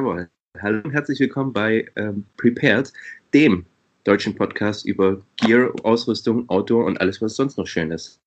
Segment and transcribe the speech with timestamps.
[0.00, 0.30] Jawohl.
[0.62, 2.90] Hallo und herzlich willkommen bei ähm, Prepared,
[3.34, 3.66] dem
[4.04, 8.18] deutschen Podcast über Gear, Ausrüstung, Outdoor und alles, was sonst noch schön ist.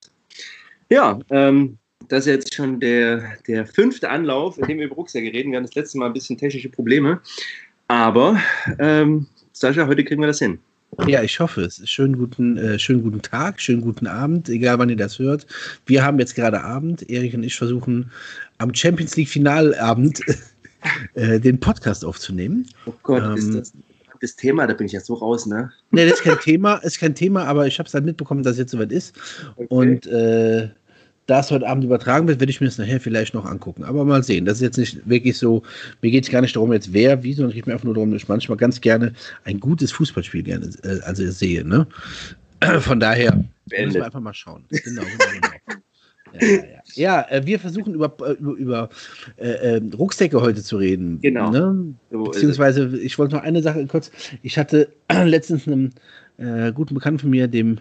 [0.92, 5.34] Ja, ähm, das ist jetzt schon der, der fünfte Anlauf, in dem wir über Rucksäcke
[5.34, 5.52] reden.
[5.52, 7.20] Wir hatten das letzte Mal ein bisschen technische Probleme.
[7.88, 8.40] Aber,
[8.78, 10.60] ähm, Sascha, heute kriegen wir das hin.
[11.08, 11.82] Ja, ich hoffe es.
[11.90, 15.48] Schönen guten, äh, schönen guten Tag, schönen guten Abend, egal wann ihr das hört.
[15.88, 17.10] Wir haben jetzt gerade Abend.
[17.10, 18.12] Erik und ich versuchen
[18.60, 20.22] am Champions League Finalabend
[21.14, 22.68] äh, den Podcast aufzunehmen.
[22.86, 23.74] Oh Gott, ähm, ist das
[24.24, 24.66] das Thema?
[24.66, 25.72] Da bin ich ja so raus, ne?
[25.92, 28.54] Nee, das ist kein Thema, ist kein Thema, aber ich habe es halt mitbekommen, dass
[28.54, 29.16] es jetzt soweit ist.
[29.56, 29.68] Okay.
[29.70, 30.70] Und äh,
[31.26, 33.84] da es heute Abend übertragen wird, werde ich mir das nachher vielleicht noch angucken.
[33.84, 34.46] Aber mal sehen.
[34.46, 35.64] Das ist jetzt nicht wirklich so,
[36.02, 37.94] mir geht es gar nicht darum, jetzt wer, wie, sondern es geht mir einfach nur
[37.94, 39.14] darum, dass ich manchmal ganz gerne
[39.46, 41.66] ein gutes Fußballspiel gerne äh, also sehe.
[41.66, 41.88] Ne?
[42.80, 43.32] Von daher
[43.66, 43.86] Beendet.
[43.88, 44.66] müssen wir einfach mal schauen.
[44.70, 45.82] Genau, genau, genau.
[46.40, 48.90] Ja, ja, äh, wir versuchen über, äh, über, über
[49.38, 51.20] äh, ähm, Rucksäcke heute zu reden.
[51.22, 51.52] Genau.
[51.52, 51.94] Ne?
[52.10, 54.12] Beziehungsweise, ich wollte noch eine Sache kurz.
[54.42, 54.90] Ich hatte
[55.26, 55.94] letztens einen
[56.38, 57.80] äh, guten Bekannten von mir, dem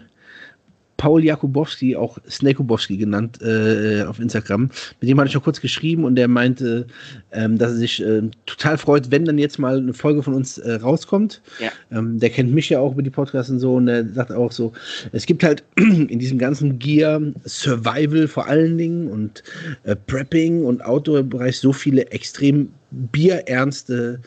[1.03, 4.69] Paul Jakubowski, auch Snakubowski genannt äh, auf Instagram.
[5.01, 6.87] Mit dem hatte ich noch kurz geschrieben und der meinte,
[7.33, 10.59] ähm, dass er sich äh, total freut, wenn dann jetzt mal eine Folge von uns
[10.59, 11.41] äh, rauskommt.
[11.59, 11.71] Ja.
[11.91, 14.53] Ähm, der kennt mich ja auch über die Podcasts und so und der sagt auch
[14.53, 14.71] so,
[15.11, 19.43] es gibt halt in diesem ganzen Gear Survival vor allen Dingen und
[19.83, 24.21] äh, Prepping und Outdoor-Bereich so viele extrem bierernste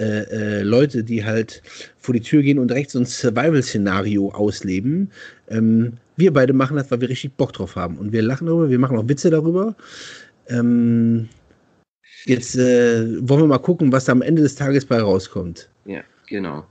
[0.00, 1.62] äh, äh, Leute, die halt
[1.98, 5.10] vor die Tür gehen und direkt so ein Survival-Szenario ausleben.
[5.48, 7.98] Ähm, wir beide machen das, weil wir richtig Bock drauf haben.
[7.98, 9.76] Und wir lachen darüber, wir machen auch Witze darüber.
[10.48, 11.28] Ähm,
[12.24, 15.68] jetzt äh, wollen wir mal gucken, was da am Ende des Tages bei rauskommt.
[15.84, 16.64] Ja, genau.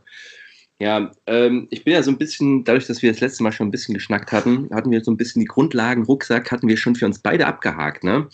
[0.80, 3.68] Ja, ähm, ich bin ja so ein bisschen, dadurch, dass wir das letzte Mal schon
[3.68, 6.96] ein bisschen geschnackt hatten, hatten wir so ein bisschen die Grundlagen, Rucksack hatten wir schon
[6.96, 8.28] für uns beide abgehakt, ne?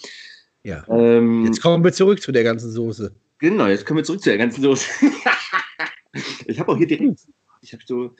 [0.63, 0.83] Ja.
[0.89, 3.11] Ähm, jetzt kommen wir zurück zu der ganzen Soße.
[3.45, 4.89] Genau, jetzt kommen wir zurück zu der ganzen Soße.
[6.47, 7.19] ich habe auch hier direkt,
[7.61, 8.15] ich habe so,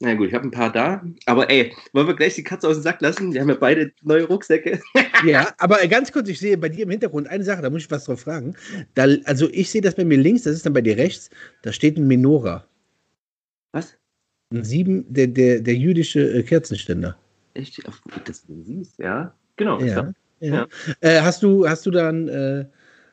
[0.00, 1.02] na gut, ich habe ein paar da.
[1.24, 3.32] Aber ey, wollen wir gleich die Katze aus dem Sack lassen?
[3.32, 4.78] Wir haben ja beide neue Rucksäcke.
[5.24, 7.90] ja, aber ganz kurz, ich sehe bei dir im Hintergrund eine Sache, da muss ich
[7.90, 8.54] was drauf fragen.
[8.92, 11.30] Da, also ich sehe das bei mir links, das ist dann bei dir rechts,
[11.62, 12.66] da steht ein Menora.
[13.72, 13.96] Was?
[14.52, 17.16] Ein sieben, der, der, der jüdische äh, Kerzenständer.
[17.54, 17.88] Echt?
[17.88, 19.34] Auf, das du siehst, ja.
[19.56, 19.80] Genau.
[19.80, 20.12] Ja.
[20.40, 20.54] ja.
[20.54, 20.68] ja.
[21.00, 22.66] Äh, hast du, hast du dann, äh,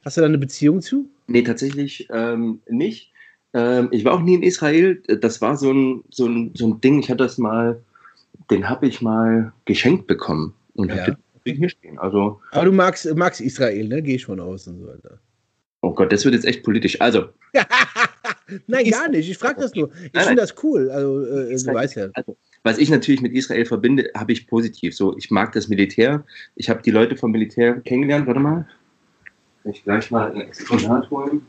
[0.04, 1.10] hast du da eine Beziehung zu?
[1.28, 3.12] Nee, tatsächlich ähm, nicht.
[3.54, 5.02] Ähm, ich war auch nie in Israel.
[5.22, 7.82] Das war so ein, so ein, so ein Ding, ich hatte das mal,
[8.50, 11.08] den habe ich mal geschenkt bekommen und ja.
[11.08, 12.00] habe den hier stehen.
[12.00, 14.02] Also, Aber du magst, magst Israel, ne?
[14.02, 15.20] Gehe ich von aus und so weiter.
[15.82, 17.00] Oh Gott, das wird jetzt echt politisch.
[17.00, 17.30] Also.
[18.68, 19.30] nein, gar nicht.
[19.30, 19.92] Ich frage das nur.
[20.12, 20.90] Ich finde das cool.
[20.90, 22.08] Also, äh, du weißt ja.
[22.14, 24.96] Also, was ich natürlich mit Israel verbinde, habe ich positiv.
[24.96, 26.26] So, ich mag das Militär.
[26.56, 28.28] Ich habe die Leute vom Militär kennengelernt.
[28.28, 28.68] Warte mal.
[29.70, 31.46] Ich gleich mal ein Exponat holen.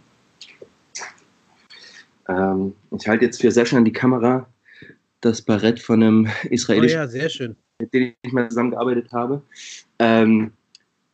[2.28, 4.46] Ähm, ich halte jetzt für Sascha an die Kamera
[5.20, 7.56] das Barett von einem israelischen, oh ja, sehr schön.
[7.78, 9.42] mit dem ich mal zusammengearbeitet habe.
[9.98, 10.52] Ähm,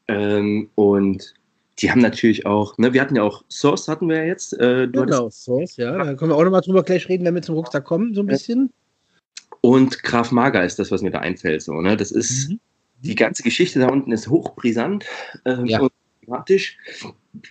[0.08, 1.34] ähm, und
[1.78, 4.52] die haben natürlich auch, ne, wir hatten ja auch Source, hatten wir ja jetzt.
[4.60, 5.96] Äh, genau, Source, ja.
[5.96, 8.26] Da können wir auch nochmal drüber gleich reden, wenn wir zum Rucksack kommen, so ein
[8.26, 8.72] bisschen.
[9.60, 11.62] Und Graf Mager ist das, was mir da einfällt.
[11.62, 11.96] So, ne?
[11.96, 12.60] Das ist, mhm.
[13.02, 15.04] die ganze Geschichte da unten ist hochbrisant
[15.46, 15.80] ähm, ja.
[15.80, 15.90] und
[16.24, 16.76] dramatisch.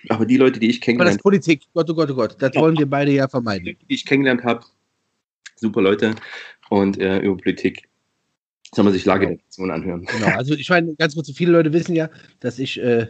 [0.09, 1.29] Aber die Leute, die ich kennengelernt habe.
[1.29, 2.61] Aber das Politik, Gott, oh Gott, oh Gott, das ja.
[2.61, 3.65] wollen wir beide ja vermeiden.
[3.65, 4.65] Die, die ich kennengelernt habe,
[5.55, 6.15] super Leute.
[6.69, 7.87] Und äh, über Politik
[8.73, 10.05] soll man sich Lagedetektion anhören.
[10.05, 13.07] Genau, also ich meine, ganz kurz, viele Leute wissen ja, dass ich äh,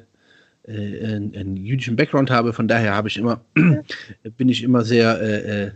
[0.65, 3.43] äh, einen, einen, jüdischen Background habe, von daher habe ich immer,
[4.37, 5.71] bin ich immer sehr, äh, äh,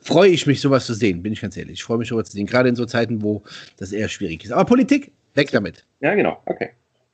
[0.00, 1.74] freue ich mich, sowas zu sehen, bin ich ganz ehrlich.
[1.74, 3.42] Ich freue mich, sowas zu sehen, gerade in so Zeiten, wo
[3.76, 4.52] das eher schwierig ist.
[4.52, 5.84] Aber Politik, weg damit.
[6.00, 6.70] Ja, genau, okay.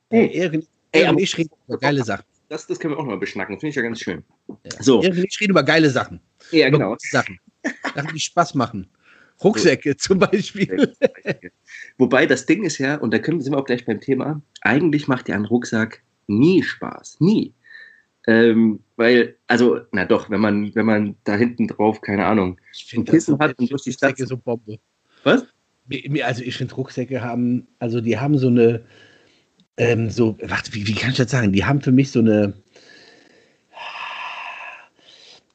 [0.09, 0.61] Hey,
[0.91, 3.59] Ehren, Ehren, ich rede über geile Sachen das, das können wir auch mal beschnacken.
[3.59, 4.23] Finde ich ja ganz schön.
[4.47, 4.55] Ja.
[4.81, 5.01] So.
[5.01, 6.19] Wir reden über geile Sachen.
[6.51, 6.95] Ja, genau.
[6.99, 7.39] Sachen.
[7.95, 8.87] Sachen, die Spaß machen.
[9.43, 9.97] Rucksäcke so.
[9.97, 10.93] zum Beispiel.
[11.97, 15.07] Wobei das Ding ist ja, und da können, sind wir auch gleich beim Thema, eigentlich
[15.07, 17.17] macht ja ein Rucksack nie Spaß.
[17.19, 17.53] Nie.
[18.25, 22.59] Ähm, weil, also, na doch, wenn man, wenn man da hinten drauf, keine Ahnung,
[22.93, 24.17] ein Kissen hat und durch die Stadt.
[24.17, 24.79] so Bombe.
[25.23, 25.45] Was?
[26.21, 28.83] Also ich finde Rucksäcke haben, also die haben so eine,
[29.77, 31.53] ähm, so, warte, wie, wie kann ich das sagen?
[31.53, 32.53] Die haben für mich so eine,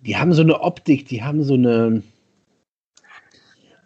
[0.00, 2.02] die haben so eine Optik, die haben so eine,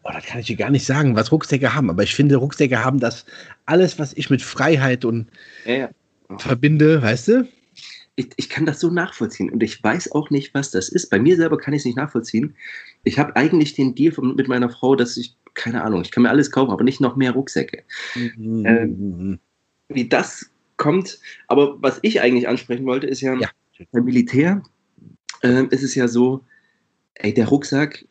[0.04, 2.84] oh, das kann ich dir gar nicht sagen, was Rucksäcke haben, aber ich finde, Rucksäcke
[2.84, 3.24] haben das
[3.64, 5.28] alles, was ich mit Freiheit und
[5.64, 5.90] ja, ja.
[6.38, 7.48] verbinde, weißt du?
[8.18, 11.10] Ich, ich, kann das so nachvollziehen und ich weiß auch nicht, was das ist.
[11.10, 12.56] Bei mir selber kann ich es nicht nachvollziehen.
[13.04, 16.22] Ich habe eigentlich den Deal von, mit meiner Frau, dass ich, keine Ahnung, ich kann
[16.22, 17.82] mir alles kaufen, aber nicht noch mehr Rucksäcke.
[18.14, 18.64] Mhm.
[18.64, 19.38] Ähm,
[19.88, 21.18] wie das kommt.
[21.48, 23.48] Aber was ich eigentlich ansprechen wollte, ist ja, ja.
[23.92, 24.62] beim Militär
[25.42, 26.44] ähm, ist es ja so,
[27.14, 28.04] ey, der Rucksack,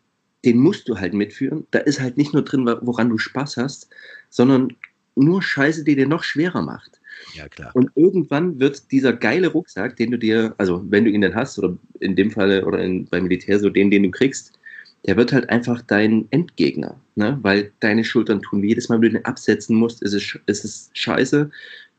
[0.44, 1.66] den musst du halt mitführen.
[1.72, 3.90] Da ist halt nicht nur drin, woran du Spaß hast,
[4.30, 4.76] sondern
[5.16, 7.00] nur Scheiße, die dir noch schwerer macht.
[7.34, 7.72] Ja, klar.
[7.74, 11.58] Und irgendwann wird dieser geile Rucksack, den du dir, also wenn du ihn denn hast,
[11.58, 14.54] oder in dem Fall, oder in, beim Militär so den, den du kriegst,
[15.06, 17.38] der wird halt einfach dein Endgegner, ne?
[17.42, 18.70] weil deine Schultern tun weh.
[18.70, 21.52] Jedes Mal, wenn du den absetzen musst, ist es, ist es scheiße.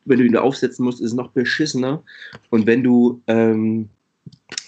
[0.05, 2.03] Wenn du ihn aufsetzen musst, ist es noch beschissener.
[2.50, 3.88] Und wenn du ähm,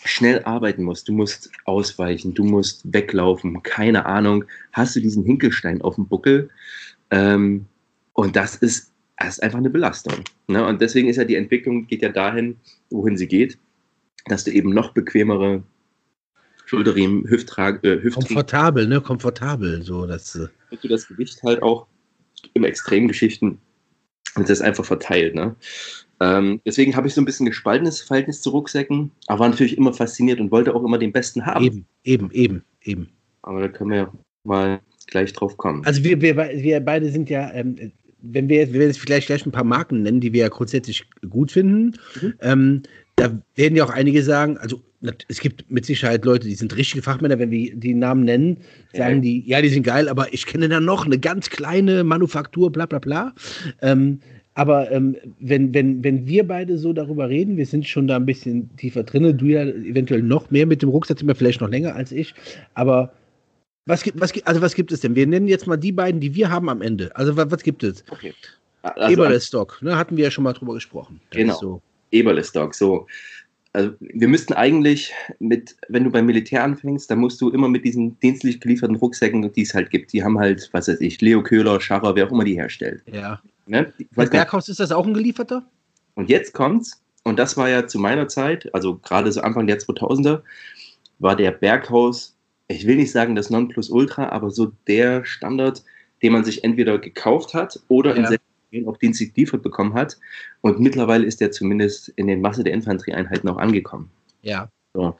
[0.04, 5.82] schnell arbeiten musst, du musst ausweichen, du musst weglaufen, keine Ahnung, hast du diesen Hinkelstein
[5.82, 6.48] auf dem Buckel.
[7.10, 7.66] Ähm,
[8.12, 10.24] und das ist, das ist einfach eine Belastung.
[10.46, 10.64] Ne?
[10.64, 12.56] Und deswegen ist ja die Entwicklung, geht ja dahin,
[12.90, 13.58] wohin sie geht,
[14.26, 15.62] dass du eben noch bequemere
[16.68, 19.00] Schulterriemen, Hüfttrag, äh, Hüft Komfortabel, ne?
[19.00, 20.34] Komfortabel, so dass.
[20.34, 20.48] Äh
[20.82, 21.86] du das Gewicht halt auch
[22.52, 23.58] im Extremgeschichten
[24.34, 25.56] und das einfach verteilt, ne?
[26.20, 29.94] Ähm, deswegen habe ich so ein bisschen gespaltenes Verhältnis zu Rucksäcken, aber war natürlich immer
[29.94, 31.64] fasziniert und wollte auch immer den besten haben.
[31.64, 33.08] Eben, eben, eben, eben.
[33.42, 34.12] Aber da können wir ja
[34.44, 35.86] mal gleich drauf kommen.
[35.86, 39.46] Also wir, wir, wir beide sind ja, ähm, wenn wir, wir werden jetzt vielleicht gleich
[39.46, 41.96] ein paar Marken nennen, die wir ja grundsätzlich gut finden.
[42.20, 42.34] Mhm.
[42.40, 42.82] Ähm,
[43.18, 44.82] da werden ja auch einige sagen, also
[45.28, 48.58] es gibt mit Sicherheit Leute, die sind richtige Fachmänner, wenn wir die Namen nennen,
[48.92, 49.20] sagen ja.
[49.20, 52.86] die, ja, die sind geil, aber ich kenne da noch eine ganz kleine Manufaktur, bla
[52.86, 53.34] bla bla.
[53.82, 54.20] Ähm,
[54.54, 58.26] aber ähm, wenn, wenn, wenn wir beide so darüber reden, wir sind schon da ein
[58.26, 61.94] bisschen tiefer drin, du ja eventuell noch mehr mit dem Rucksack, immer vielleicht noch länger
[61.94, 62.34] als ich,
[62.74, 63.12] aber
[63.86, 65.14] was gibt, was, also was gibt es denn?
[65.14, 67.14] Wir nennen jetzt mal die beiden, die wir haben am Ende.
[67.16, 68.04] Also was, was gibt es?
[68.10, 68.34] Okay.
[68.82, 71.20] Also, Eberle-Stock, ne, hatten wir ja schon mal drüber gesprochen.
[71.30, 71.54] Das genau.
[71.54, 71.82] So.
[72.10, 73.06] Eberle-Stock, so.
[73.74, 77.84] Also wir müssten eigentlich mit, wenn du beim Militär anfängst, dann musst du immer mit
[77.84, 81.42] diesen dienstlich gelieferten Rucksäcken, die es halt gibt, die haben halt, was weiß ich, Leo
[81.42, 83.02] Köhler, Scharrer, wer auch immer die herstellt.
[83.12, 83.40] Ja.
[83.66, 83.92] Ne?
[84.14, 85.64] Bei Berghaus ist das auch ein gelieferter?
[86.14, 89.78] Und jetzt kommt's, und das war ja zu meiner Zeit, also gerade so Anfang der
[89.78, 90.40] 2000er,
[91.18, 92.34] war der Berghaus,
[92.68, 95.84] ich will nicht sagen das Nonplusultra, aber so der Standard,
[96.22, 98.28] den man sich entweder gekauft hat oder ja.
[98.28, 98.38] in
[98.86, 100.18] auch dienstlich geliefert bekommen hat.
[100.60, 104.10] Und mittlerweile ist er zumindest in den Masse der Infanterieeinheiten auch angekommen.
[104.42, 104.68] Ja.
[104.94, 105.18] So.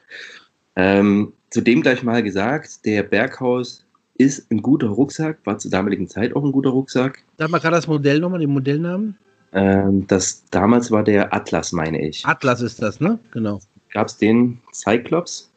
[0.75, 3.85] Ähm, zudem gleich mal gesagt, der Berghaus
[4.17, 7.23] ist ein guter Rucksack, war zur damaligen Zeit auch ein guter Rucksack.
[7.37, 9.17] Sag mal gerade das Modell nochmal, den Modellnamen.
[9.51, 12.25] Ähm, das damals war der Atlas, meine ich.
[12.25, 13.17] Atlas ist das, ne?
[13.31, 13.61] Genau.
[13.91, 15.49] Gab es den Cyclops?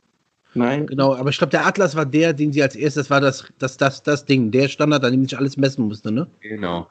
[0.54, 0.86] Nein.
[0.86, 3.44] Genau, aber ich glaube, der Atlas war der, den sie als erstes, das war das,
[3.58, 6.26] das, das, das Ding, der Standard, an dem sich alles messen musste, ne?
[6.40, 6.88] Genau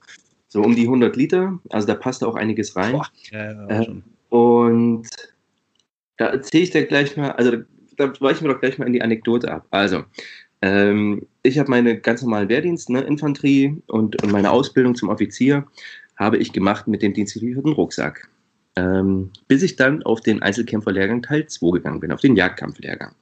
[0.52, 1.60] so um die 100 Liter.
[1.70, 2.92] Also da passt auch einiges rein.
[2.92, 5.08] Boah, ja, ja, äh, und
[6.18, 7.58] da erzähle ich dir gleich mal, also
[7.96, 9.66] da weichen wir doch gleich mal in die Anekdote ab.
[9.72, 10.04] Also,
[10.62, 15.66] ähm, ich habe meine ganz normalen Wehrdienst, ne, Infanterie und, und meine Ausbildung zum Offizier
[16.18, 18.30] habe ich gemacht mit dem dienstgelieferten Rucksack.
[18.76, 23.14] Ähm, bis ich dann auf den Einzelkämpferlehrgang Teil 2 gegangen bin, auf den Jagdkampflehrgang.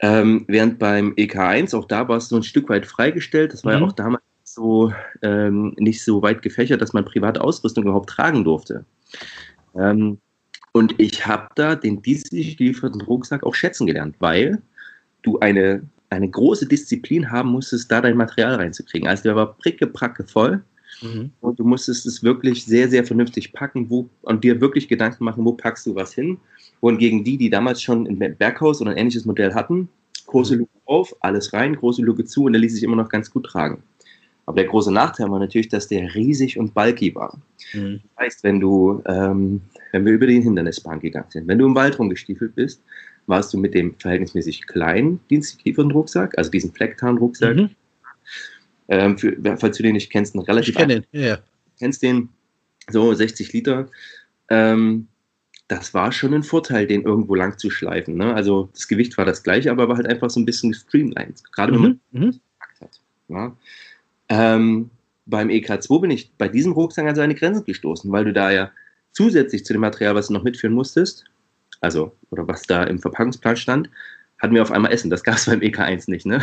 [0.00, 3.76] Ähm, während beim EK1, auch da war es so ein Stück weit freigestellt, das war
[3.76, 3.80] mhm.
[3.80, 4.22] ja auch damals
[4.54, 4.92] so
[5.22, 8.84] ähm, nicht so weit gefächert, dass man private Ausrüstung überhaupt tragen durfte.
[9.74, 10.18] Ähm,
[10.72, 14.60] und ich habe da den dienstlich gelieferten Rucksack auch schätzen gelernt, weil
[15.22, 19.08] du eine, eine große Disziplin haben musstest, da dein Material reinzukriegen.
[19.08, 20.62] Also der war pricke, pracke voll.
[21.02, 21.30] Mhm.
[21.40, 25.44] Und du musstest es wirklich sehr, sehr vernünftig packen wo, und dir wirklich Gedanken machen,
[25.44, 26.38] wo packst du was hin.
[26.80, 29.88] Wohingegen die, die damals schon ein Berghaus oder ein ähnliches Modell hatten,
[30.26, 30.60] große mhm.
[30.60, 33.46] Luke auf, alles rein, große Luke zu und der ließ sich immer noch ganz gut
[33.46, 33.82] tragen.
[34.46, 37.40] Aber der große Nachteil war natürlich, dass der riesig und bulky war.
[37.72, 38.00] Mhm.
[38.16, 41.74] Das heißt, wenn du, ähm, wenn wir über den Hindernisbahn gegangen sind, wenn du im
[41.74, 42.82] Wald rumgestiefelt bist,
[43.26, 47.70] warst du mit dem verhältnismäßig kleinen dienstlichen Rucksack, also diesen Flecktarn-Rucksack, mhm.
[48.88, 50.70] ähm, für, falls du den nicht kennst, ein relativ.
[50.70, 51.38] Ich kenne den, ja.
[51.78, 52.28] Kennst den,
[52.90, 53.88] so 60 Liter.
[54.50, 55.08] Ähm,
[55.68, 58.16] das war schon ein Vorteil, den irgendwo lang zu schleifen.
[58.16, 58.34] Ne?
[58.34, 61.42] Also das Gewicht war das gleiche, aber war halt einfach so ein bisschen gestreamlined.
[61.52, 62.00] Gerade wenn mhm.
[62.12, 62.40] man mhm.
[62.80, 63.00] hat.
[63.28, 63.56] Ja?
[64.28, 64.90] Ähm,
[65.26, 68.70] beim EK2 bin ich bei diesem Rucksack an seine Grenzen gestoßen, weil du da ja
[69.12, 71.24] zusätzlich zu dem Material, was du noch mitführen musstest,
[71.80, 73.90] also, oder was da im Verpackungsplan stand,
[74.38, 75.10] hatten wir auf einmal Essen.
[75.10, 76.42] Das gab es beim EK1 nicht, ne?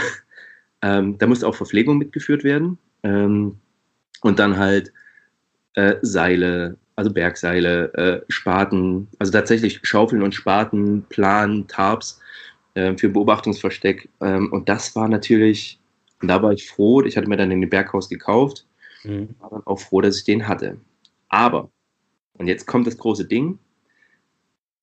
[0.83, 2.77] Ähm, da musste auch Verpflegung mitgeführt werden.
[3.03, 3.59] Ähm,
[4.21, 4.91] und dann halt
[5.73, 12.19] äh, Seile, also Bergseile, äh, Spaten, also tatsächlich Schaufeln und Spaten, Plan, Tarps
[12.73, 14.09] äh, für Beobachtungsversteck.
[14.21, 15.79] Ähm, und das war natürlich
[16.21, 18.65] und da war ich froh, ich hatte mir dann den Berghaus gekauft,
[19.03, 19.29] mhm.
[19.39, 20.77] war dann auch froh, dass ich den hatte.
[21.29, 21.69] Aber,
[22.33, 23.59] und jetzt kommt das große Ding,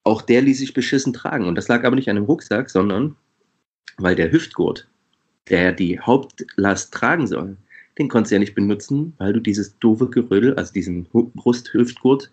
[0.04, 1.46] auch der ließ sich beschissen tragen.
[1.46, 3.16] Und das lag aber nicht an dem Rucksack, sondern
[3.98, 4.88] weil der Hüftgurt,
[5.48, 7.56] der die Hauptlast tragen soll,
[7.98, 12.30] den konntest du ja nicht benutzen, weil du dieses doofe Gerödel, also diesen Brusthüftgurt,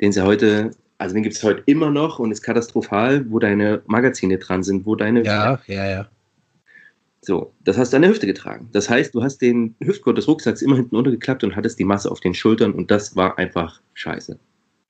[0.00, 3.38] den es ja heute also den gibt es heute immer noch und ist katastrophal, wo
[3.38, 5.24] deine Magazine dran sind, wo deine.
[5.24, 6.08] Ja, ja, ja.
[7.22, 8.68] So, das hast du an der Hüfte getragen.
[8.72, 12.10] Das heißt, du hast den Hüftgurt des Rucksacks immer hinten untergeklappt und hattest die Masse
[12.10, 14.38] auf den Schultern und das war einfach scheiße.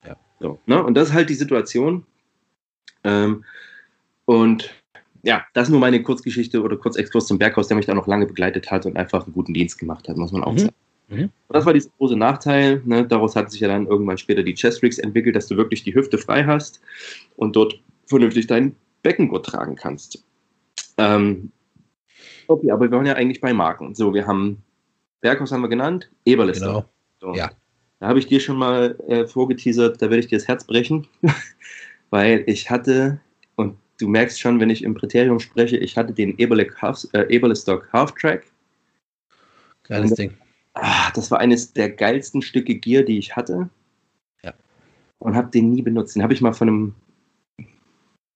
[0.05, 0.15] Ja.
[0.39, 0.81] So, ne?
[0.83, 2.05] Und das ist halt die Situation.
[3.03, 3.43] Ähm,
[4.25, 4.73] und
[5.23, 8.25] ja, das ist nur meine Kurzgeschichte oder Kurzexkurs zum Berghaus, der mich da noch lange
[8.25, 10.57] begleitet hat und einfach einen guten Dienst gemacht hat, muss man auch Mhm.
[10.59, 10.75] sagen.
[11.09, 11.29] Mhm.
[11.49, 12.81] Das war dieser große Nachteil.
[12.85, 13.05] Ne?
[13.05, 15.93] Daraus hat sich ja dann irgendwann später die Chest Rigs entwickelt, dass du wirklich die
[15.93, 16.79] Hüfte frei hast
[17.35, 20.23] und dort vernünftig deinen Beckengurt tragen kannst.
[20.97, 21.51] Ähm,
[22.51, 23.95] okay, aber wir waren ja eigentlich bei Marken.
[23.95, 24.63] So, wir haben
[25.21, 26.67] Berghaus haben wir genannt, Eberlister.
[26.67, 26.85] Genau.
[27.19, 27.35] So.
[27.35, 27.51] Ja.
[27.99, 31.07] Da habe ich dir schon mal äh, vorgeteasert, da werde ich dir das Herz brechen,
[32.09, 33.19] weil ich hatte,
[33.55, 37.27] und du merkst schon, wenn ich im Präterium spreche, ich hatte den Eberle Half, äh,
[37.33, 38.45] Eberlestock Half Track.
[39.83, 40.35] Geiles Ding.
[40.73, 43.69] Ah, das war eines der geilsten Stücke Gear, die ich hatte.
[44.41, 44.53] Ja.
[45.19, 46.15] Und habe den nie benutzt.
[46.15, 46.95] Den habe ich mal von einem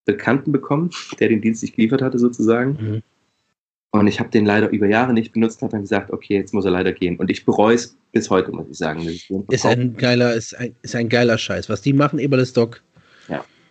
[0.04, 2.78] Bekannten bekommen, der den Dienst nicht geliefert hatte, sozusagen.
[2.80, 3.04] Mhm.
[4.00, 6.66] Und ich habe den leider über Jahre nicht benutzt, habe dann gesagt, okay, jetzt muss
[6.66, 7.16] er leider gehen.
[7.18, 9.08] Und ich bereue es bis heute, muss ich sagen.
[9.50, 11.70] Ist ein geiler, ist ein, ist ein geiler Scheiß.
[11.70, 12.82] Was die machen, Eberlestock.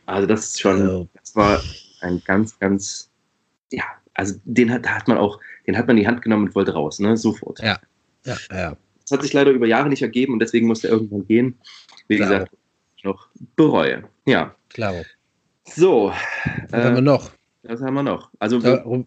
[0.07, 1.63] Also das ist schon, Also- das war
[2.03, 3.11] ein ganz, ganz,
[3.73, 6.49] ja, also den hat, da hat man auch, den hat man in die Hand genommen
[6.49, 7.59] und wollte raus, ne, sofort.
[7.61, 7.79] Ja.
[8.27, 8.77] Ja, ja.
[9.01, 11.57] Das hat sich leider über Jahre nicht ergeben und deswegen musste er irgendwann gehen.
[12.09, 12.29] Wie Klar.
[12.29, 12.53] gesagt,
[12.99, 14.05] ich noch bereue.
[14.27, 14.95] Ja, Klar.
[15.65, 16.13] so,
[16.69, 17.31] Was haben wir äh, noch?
[17.63, 18.31] was haben wir noch?
[18.39, 19.07] Also, worum-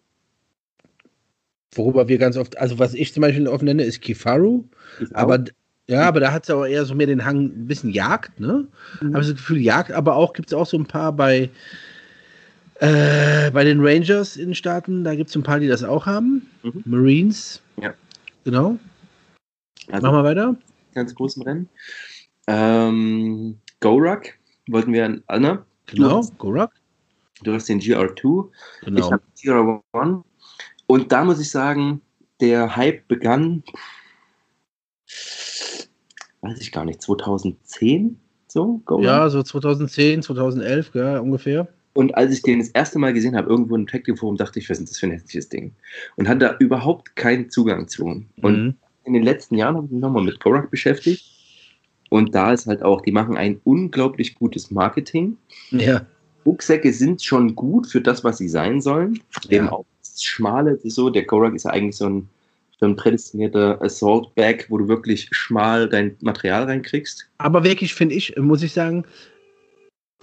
[1.74, 4.64] worüber wir ganz oft, also was ich zum Beispiel oft nenne, ist Kifaru.
[5.00, 5.44] ich Aber
[5.86, 8.66] ja, aber da hat es auch eher so mehr den Hang, ein bisschen Jagd, ne?
[9.00, 9.14] Mhm.
[9.14, 11.48] Habe ich das Gefühl, Jagd, aber auch gibt es auch so ein paar bei,
[12.80, 16.06] äh, bei den Rangers in den Staaten, da gibt es ein paar, die das auch
[16.06, 16.46] haben.
[16.62, 16.82] Mhm.
[16.84, 17.62] Marines.
[17.80, 17.94] Ja.
[18.44, 18.78] Genau.
[19.90, 20.56] also, Machen wir weiter.
[20.94, 21.68] ganz großen Rennen.
[22.46, 25.64] Ähm, Gorak wollten wir an Anna.
[25.86, 26.72] Genau, hast- Gorak.
[27.44, 28.48] Du hast den GR2.
[28.80, 29.12] Ich Genau.
[29.12, 30.24] habe Tira One.
[30.88, 32.00] Und da muss ich sagen,
[32.40, 33.62] der Hype begann,
[36.40, 38.18] weiß ich gar nicht, 2010
[38.50, 41.68] so, Ja, so 2010, 2011, ja, ungefähr.
[41.92, 44.70] Und als ich den das erste Mal gesehen habe, irgendwo im Tactical Forum, dachte ich,
[44.70, 45.72] was ist das für ein hässliches Ding?
[46.16, 48.04] Und hatte da überhaupt keinen Zugang zu.
[48.06, 48.74] Und Mhm.
[49.04, 51.24] in den letzten Jahren habe ich mich nochmal mit Korak beschäftigt.
[52.08, 55.36] Und da ist halt auch, die machen ein unglaublich gutes Marketing.
[55.70, 56.06] Ja,
[56.46, 59.20] Rucksäcke sind schon gut für das, was sie sein sollen.
[59.44, 59.58] Ja.
[59.58, 59.84] Eben auch
[60.24, 61.10] Schmale, so.
[61.10, 62.28] Der Korak ist ja eigentlich so ein,
[62.80, 67.28] so ein prädestinierter Assault Bag, wo du wirklich schmal dein Material reinkriegst.
[67.38, 69.04] aber wirklich finde ich, muss ich sagen,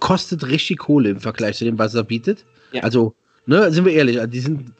[0.00, 2.44] kostet richtig Kohle im Vergleich zu dem, was er bietet.
[2.72, 2.82] Ja.
[2.82, 3.14] Also,
[3.46, 4.72] ne, sind wir ehrlich, die sind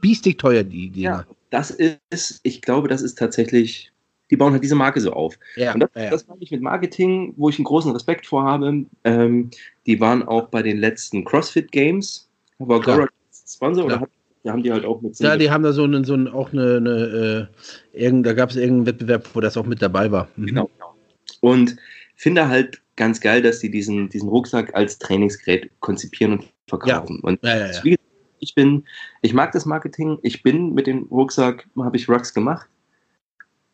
[0.00, 1.26] biestig teuer, die Dinger.
[1.50, 3.90] Das ist, ich glaube, das ist tatsächlich,
[4.30, 5.38] die bauen halt diese Marke so auf.
[5.56, 6.10] Ja, Und das, ja, ja.
[6.10, 8.84] das meine ich mit Marketing, wo ich einen großen Respekt vor habe.
[9.04, 9.50] Ähm,
[9.86, 12.28] die waren auch bei den letzten CrossFit Games.
[12.58, 12.80] War.
[12.80, 13.12] Gorak
[13.46, 14.10] Sponsor oder hat,
[14.48, 16.54] da haben die halt auch mit Ja, die haben da so einen, so einen auch
[16.54, 17.50] eine, eine
[17.92, 20.28] äh, irgend, da gab es irgendeinen Wettbewerb, wo das auch mit dabei war.
[20.36, 20.46] Mhm.
[20.46, 20.94] Genau, genau.
[21.40, 21.76] Und
[22.14, 27.20] finde halt ganz geil, dass die diesen, diesen Rucksack als Trainingsgerät konzipieren und verkaufen.
[27.20, 27.84] Und Ja, ja, ja.
[27.84, 28.84] wie gesagt, ich bin,
[29.20, 32.66] ich mag das Marketing, ich bin mit dem Rucksack, habe ich Rucks gemacht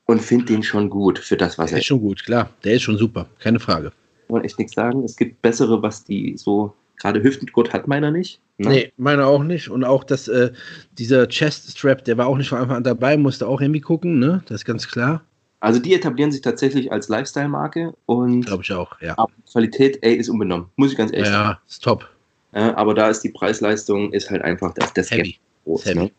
[0.07, 2.51] und finde den schon gut für das, was Der er ist schon gut, klar.
[2.65, 3.93] Der ist schon super, keine Frage.
[4.29, 5.05] Man echt nichts sagen.
[5.05, 8.41] Es gibt bessere, was die so, gerade Hüftengurt hat meiner nicht.
[8.59, 8.69] Ne?
[8.69, 9.69] Nee, meine auch nicht.
[9.69, 10.53] Und auch das, äh,
[10.99, 14.43] dieser Chest-Strap, der war auch nicht von Anfang an dabei, musste auch irgendwie gucken, ne?
[14.47, 15.23] Das ist ganz klar.
[15.61, 19.17] Also die etablieren sich tatsächlich als Lifestyle-Marke und Glaube ich auch, ja.
[19.51, 20.67] Qualität, ey, ist unbenommen.
[20.77, 21.49] Muss ich ganz Ja, ehrlich sagen.
[21.51, 22.09] ja, ist top.
[22.53, 25.39] Äh, aber da ist die Preisleistung ist halt einfach das, das Heavy.
[25.65, 25.99] groß, Heavy.
[25.99, 26.11] ne?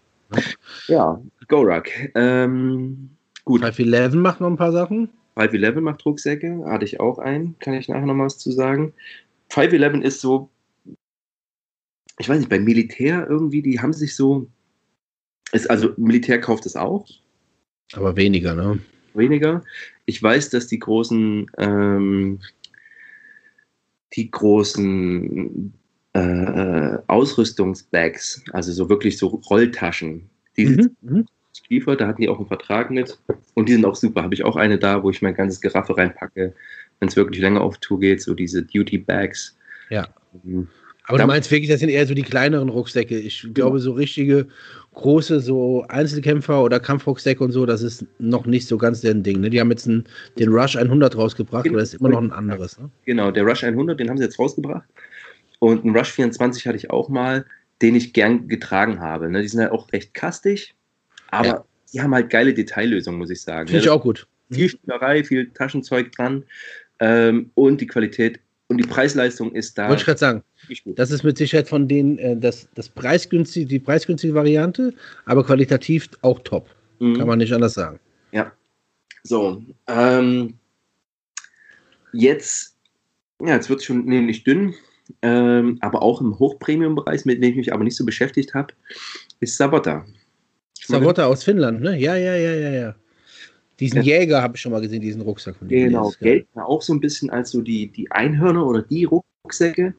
[0.88, 1.90] Ja, Gorak.
[2.16, 3.12] Ähm,
[3.46, 5.10] gut, 511 macht noch ein paar Sachen.
[5.38, 8.94] 511 macht Rucksäcke, hatte ich auch einen, kann ich nachher noch was zu sagen.
[9.50, 10.50] 511 ist so,
[12.20, 14.48] ich weiß nicht, beim Militär irgendwie, die haben sich so,
[15.52, 17.08] ist, also Militär kauft es auch,
[17.94, 18.80] Aber weniger, ne?
[19.14, 19.64] weniger.
[20.06, 22.40] Ich weiß, dass die großen, ähm,
[24.14, 25.74] die großen
[26.14, 31.26] äh, Ausrüstungsbags, also so wirklich so Rolltaschen, die sind Mhm.
[31.70, 31.98] Mhm.
[31.98, 33.18] da hatten die auch einen Vertrag mit
[33.54, 34.24] und die sind auch super.
[34.24, 36.54] Habe ich auch eine da, wo ich mein ganzes Geraffe reinpacke,
[37.00, 39.58] wenn es wirklich länger auf Tour geht, so diese Duty Bags.
[39.90, 40.08] Ja.
[40.46, 40.68] Ähm,
[41.08, 43.18] Aber Da- du meinst wirklich, das sind eher so die kleineren Rucksäcke.
[43.20, 44.48] Ich glaube, so richtige
[44.94, 49.42] große, so Einzelkämpfer oder Kampfrucksäcke und so, das ist noch nicht so ganz deren Ding.
[49.42, 49.50] Ne?
[49.50, 50.06] Die haben jetzt einen,
[50.40, 51.76] den Rush 100 rausgebracht, Genau.
[51.76, 52.80] aber das ist immer noch ein anderes.
[52.80, 52.90] Ne?
[53.06, 54.88] Genau, der Rush 100, den haben sie jetzt rausgebracht.
[55.60, 57.46] Und einen Rush 24 hatte ich auch mal,
[57.82, 59.30] den ich gern getragen habe.
[59.30, 59.42] Ne?
[59.42, 60.74] Die sind halt auch recht kastig,
[61.30, 61.66] aber Ja.
[61.94, 63.68] die haben halt geile Detaillösungen, muss ich sagen.
[63.68, 63.92] Finde ich Ne?
[63.92, 64.28] auch gut.
[64.50, 66.44] Viel Spielerei, viel Taschenzeug dran
[67.00, 69.90] ähm, und die Qualität und die Preisleistung ist da.
[69.90, 70.44] Wollte ich gerade sagen.
[70.96, 74.94] Das ist mit Sicherheit von denen äh, das, das preisgünstige, die preisgünstige Variante,
[75.26, 76.70] aber qualitativ auch top.
[77.00, 77.18] Mhm.
[77.18, 78.00] Kann man nicht anders sagen.
[78.32, 78.52] Ja.
[79.24, 79.62] So.
[79.88, 80.56] Ähm,
[82.14, 82.76] jetzt,
[83.42, 84.74] ja, jetzt wird es schon nämlich dünn,
[85.22, 88.74] ähm, aber auch im Hochpremium-Bereich, mit dem ich mich aber nicht so beschäftigt habe,
[89.40, 90.06] ist Savotta.
[90.82, 91.98] Savotta aus Finnland, ne?
[91.98, 92.96] Ja, ja, ja, ja, ja.
[93.80, 94.20] Diesen ja.
[94.20, 95.88] Jäger habe ich schon mal gesehen, diesen Rucksack von dem.
[95.90, 99.94] Genau, gelten auch so ein bisschen als so die, die Einhörner oder die Rucksäcke.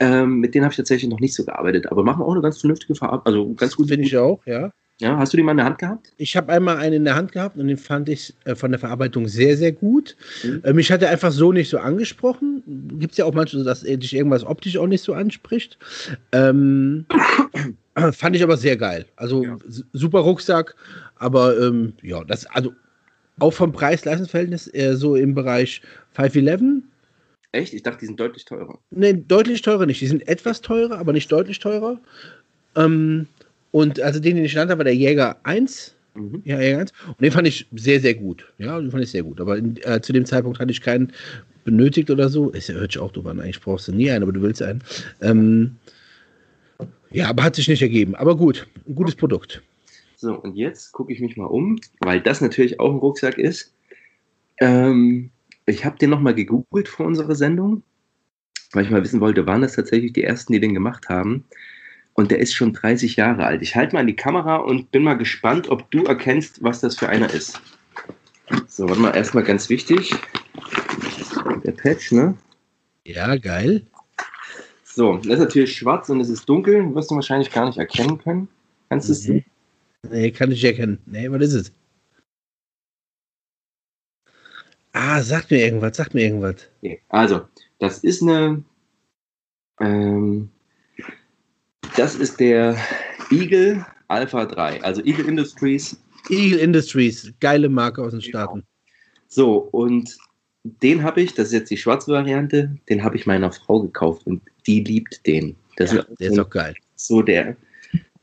[0.00, 2.58] Ähm, mit denen habe ich tatsächlich noch nicht so gearbeitet, aber machen auch eine ganz
[2.58, 3.24] vernünftige Farbe.
[3.24, 3.88] Also ganz gut.
[3.88, 4.72] Finde ich auch, ja.
[5.02, 6.12] Ja, hast du die mal in der Hand gehabt?
[6.16, 8.78] Ich habe einmal einen in der Hand gehabt und den fand ich äh, von der
[8.78, 10.16] Verarbeitung sehr, sehr gut.
[10.44, 10.60] Mhm.
[10.62, 12.62] Äh, mich hat er einfach so nicht so angesprochen.
[13.00, 15.76] Gibt es ja auch manchmal, dass er dich irgendwas optisch auch nicht so anspricht.
[16.30, 17.06] Ähm,
[18.12, 19.06] fand ich aber sehr geil.
[19.16, 19.56] Also ja.
[19.92, 20.76] super Rucksack,
[21.16, 22.72] aber ähm, ja, das, also
[23.38, 26.82] auch vom Preis-Leistungsverhältnis äh, so im Bereich 511
[27.52, 27.74] Echt?
[27.74, 28.78] Ich dachte, die sind deutlich teurer.
[28.90, 30.00] Nee, deutlich teurer nicht.
[30.00, 32.00] Die sind etwas teurer, aber nicht deutlich teurer.
[32.76, 33.26] Ähm,
[33.72, 35.94] und also den, den ich genannt habe, war der Jäger 1.
[36.14, 36.40] Mhm.
[36.46, 36.92] Ja, Jäger 1.
[37.06, 38.50] Und den fand ich sehr, sehr gut.
[38.56, 39.38] Ja, den fand ich sehr gut.
[39.38, 41.12] Aber in, äh, zu dem Zeitpunkt hatte ich keinen
[41.64, 42.48] benötigt oder so.
[42.50, 43.40] Ist ja, hört sich auch drüber an.
[43.40, 44.82] Eigentlich brauchst du nie einen, aber du willst einen.
[45.20, 45.76] Ähm,
[47.10, 48.14] ja, aber hat sich nicht ergeben.
[48.14, 49.62] Aber gut, ein gutes Produkt.
[50.22, 53.74] So, und jetzt gucke ich mich mal um, weil das natürlich auch ein Rucksack ist.
[54.60, 55.30] Ähm,
[55.66, 57.82] ich habe den nochmal gegoogelt vor unserer Sendung,
[58.70, 61.44] weil ich mal wissen wollte, waren das tatsächlich die ersten, die den gemacht haben.
[62.12, 63.62] Und der ist schon 30 Jahre alt.
[63.62, 66.96] Ich halte mal an die Kamera und bin mal gespannt, ob du erkennst, was das
[66.96, 67.60] für einer ist.
[68.68, 70.14] So, warte mal, erstmal ganz wichtig.
[71.64, 72.36] Der Patch, ne?
[73.04, 73.88] Ja, geil.
[74.84, 76.94] So, das ist natürlich schwarz und es ist dunkel.
[76.94, 78.46] Wirst du wahrscheinlich gar nicht erkennen können.
[78.88, 79.44] Kannst du es sehen?
[80.08, 80.98] Nee, kann ich erkennen.
[81.06, 81.72] Nee, was ist es?
[84.92, 86.68] Ah, sagt mir irgendwas, sagt mir irgendwas.
[87.08, 87.46] Also,
[87.78, 88.62] das ist eine.
[89.80, 90.50] Ähm,
[91.96, 92.76] das ist der
[93.30, 95.96] Eagle Alpha 3, also Eagle Industries.
[96.28, 98.44] Eagle Industries, geile Marke aus den genau.
[98.44, 98.66] Staaten.
[99.28, 100.16] So, und
[100.64, 104.26] den habe ich, das ist jetzt die schwarze Variante, den habe ich meiner Frau gekauft
[104.26, 105.56] und die liebt den.
[105.76, 106.74] Das ja, ist der ist auch geil.
[106.96, 107.56] So der,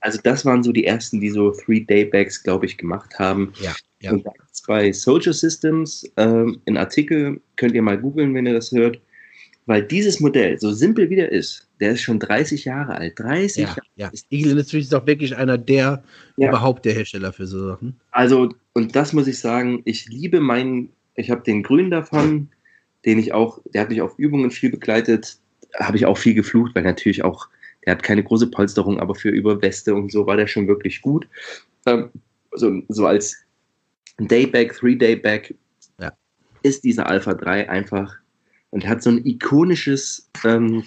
[0.02, 3.54] also das waren so die ersten, die so Three-Day-Bags, glaube ich, gemacht haben.
[3.62, 4.12] Ja, ja.
[4.12, 4.26] Und
[4.68, 9.00] bei Soldier Systems, ähm, ein Artikel, könnt ihr mal googeln, wenn ihr das hört,
[9.66, 13.20] weil dieses Modell, so simpel wie der ist, der ist schon 30 Jahre alt.
[13.20, 13.82] 30 ja, Jahre.
[13.98, 14.12] Ja.
[14.30, 16.04] Eagle Industries ist auch wirklich einer der,
[16.38, 16.50] ja.
[16.50, 18.00] überhaupt der Hersteller für so Sachen.
[18.12, 22.50] Also, und das muss ich sagen, ich liebe meinen, ich habe den grünen davon,
[23.06, 25.38] den ich auch, der hat mich auf Übungen viel begleitet,
[25.78, 27.48] habe ich auch viel geflucht, weil natürlich auch
[27.86, 31.02] der hat keine große Polsterung, aber für über Weste und so war der schon wirklich
[31.02, 31.28] gut.
[31.86, 32.10] Ähm,
[32.52, 33.38] so, so als
[34.18, 35.56] Dayback, Three-Day-Back
[36.00, 36.12] ja.
[36.64, 38.16] ist dieser Alpha 3 einfach
[38.72, 40.84] und hat so ein ikonisches, ähm,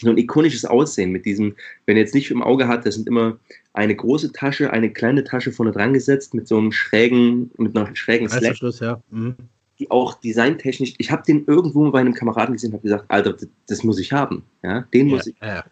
[0.00, 1.56] so ein ikonisches Aussehen mit diesem,
[1.86, 3.38] wenn ihr jetzt nicht im Auge hat, das sind immer
[3.72, 7.94] eine große Tasche, eine kleine Tasche vorne dran gesetzt mit so einem schrägen, mit einer
[7.96, 8.56] schrägen Slack.
[8.80, 9.00] Ja.
[9.10, 9.36] Mhm.
[9.78, 13.32] Die auch designtechnisch, ich habe den irgendwo bei einem Kameraden gesehen und habe gesagt, Alter,
[13.32, 14.44] das, das, muss ich haben.
[14.62, 15.36] Ja, den ja, muss ich.
[15.40, 15.64] Ja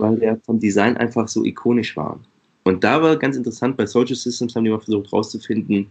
[0.00, 2.18] weil der vom Design einfach so ikonisch war.
[2.64, 5.86] Und da war ganz interessant, bei Soldier Systems haben die mal versucht herauszufinden,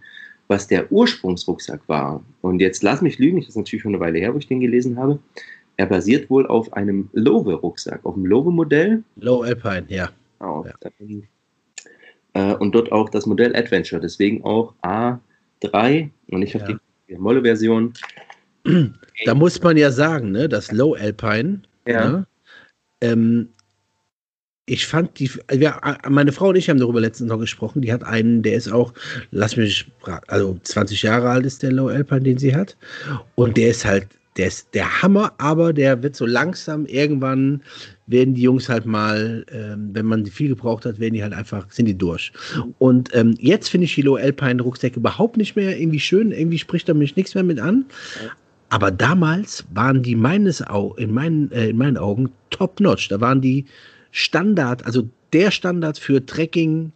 [0.48, 2.24] was der Ursprungsrucksack war.
[2.41, 4.60] Und jetzt lass mich lügen, das ist natürlich schon eine Weile her, wo ich den
[4.60, 5.19] gelesen habe.
[5.78, 9.04] Er basiert wohl auf einem Lowe-Rucksack, auf dem Lowe-Modell.
[9.15, 10.10] Low Alpine, ja.
[10.39, 10.89] Oh, ja.
[12.34, 16.80] Äh, und dort auch das Modell Adventure, deswegen auch A3 und ich habe ja.
[17.08, 17.93] die Molle-Version.
[19.26, 22.10] Da muss man ja sagen, ne, das Low Alpine, ja.
[22.10, 22.28] Ne,
[23.02, 23.50] ähm,
[24.69, 27.82] ich fand die, ja, meine Frau und ich haben darüber letztens noch gesprochen.
[27.82, 28.93] Die hat einen, der ist auch,
[29.32, 29.91] lass mich,
[30.27, 32.77] also 20 Jahre alt ist der Low Alpine, den sie hat.
[33.36, 37.63] Und der ist halt, der ist der Hammer, aber der wird so langsam irgendwann
[38.05, 41.34] werden die Jungs halt mal, ähm, wenn man die viel gebraucht hat, werden die halt
[41.34, 42.32] einfach, sind die durch.
[42.77, 46.60] Und ähm, jetzt finde ich die Low Alpine Rucksäcke überhaupt nicht mehr irgendwie schön, irgendwie
[46.60, 47.86] spricht da mich nichts mehr mit an.
[48.69, 53.10] Aber damals waren die meines Au in, meinen, äh, in meinen Augen top notch.
[53.10, 53.65] Da waren die
[54.12, 56.91] Standard, also der Standard für Trekking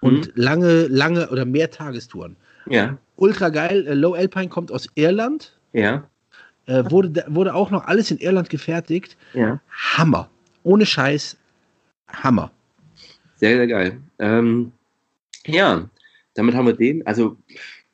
[0.00, 0.32] und mhm.
[0.34, 2.36] lange, lange oder mehr Tagestouren.
[2.68, 2.98] Ja.
[3.16, 3.86] Ultra geil.
[3.86, 5.56] Äh, Low Alpine kommt aus Irland.
[5.72, 6.08] Ja.
[6.66, 9.16] Äh, wurde, wurde auch noch alles in Irland gefertigt.
[9.32, 9.60] Ja.
[9.70, 10.28] Hammer.
[10.62, 11.36] Ohne Scheiß.
[12.08, 12.50] Hammer.
[13.36, 14.00] Sehr, sehr geil.
[14.18, 14.72] Ähm,
[15.46, 15.88] ja,
[16.34, 17.06] damit haben wir den.
[17.06, 17.36] Also,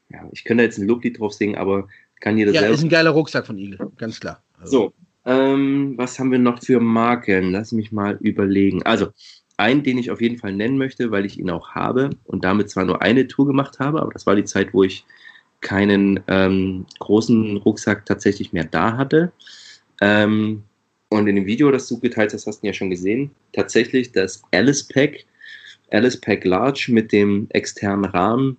[0.09, 1.89] ja, ich könnte jetzt ein Loblied drauf singen, aber
[2.21, 2.75] kann jeder ja, selber.
[2.75, 4.43] ist ein geiler Rucksack von Eagle, ganz klar.
[4.59, 4.73] Also.
[4.73, 4.93] So,
[5.25, 7.53] ähm, was haben wir noch für Marken?
[7.53, 8.83] Lass mich mal überlegen.
[8.83, 9.09] Also,
[9.57, 12.71] einen, den ich auf jeden Fall nennen möchte, weil ich ihn auch habe und damit
[12.71, 15.05] zwar nur eine Tour gemacht habe, aber das war die Zeit, wo ich
[15.61, 19.33] keinen ähm, großen Rucksack tatsächlich mehr da hatte.
[20.01, 20.65] Ähm,
[21.09, 24.43] und in dem Video, das du geteilt hast, hast du ja schon gesehen, tatsächlich das
[24.53, 25.25] Alice Pack,
[25.91, 28.57] Alice Pack Large mit dem externen Rahmen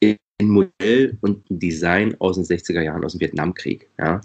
[0.00, 3.88] in Modell und Design aus den 60er Jahren, aus dem Vietnamkrieg.
[3.98, 4.20] Ja.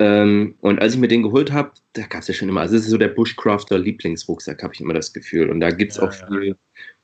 [0.00, 2.74] Ähm, und als ich mir den geholt habe, da gab es ja schon immer, also
[2.74, 5.50] das ist so der Bushcrafter Lieblingsrucksack, habe ich immer das Gefühl.
[5.50, 6.26] Und da gibt es ja, auch ja.
[6.28, 6.56] viel,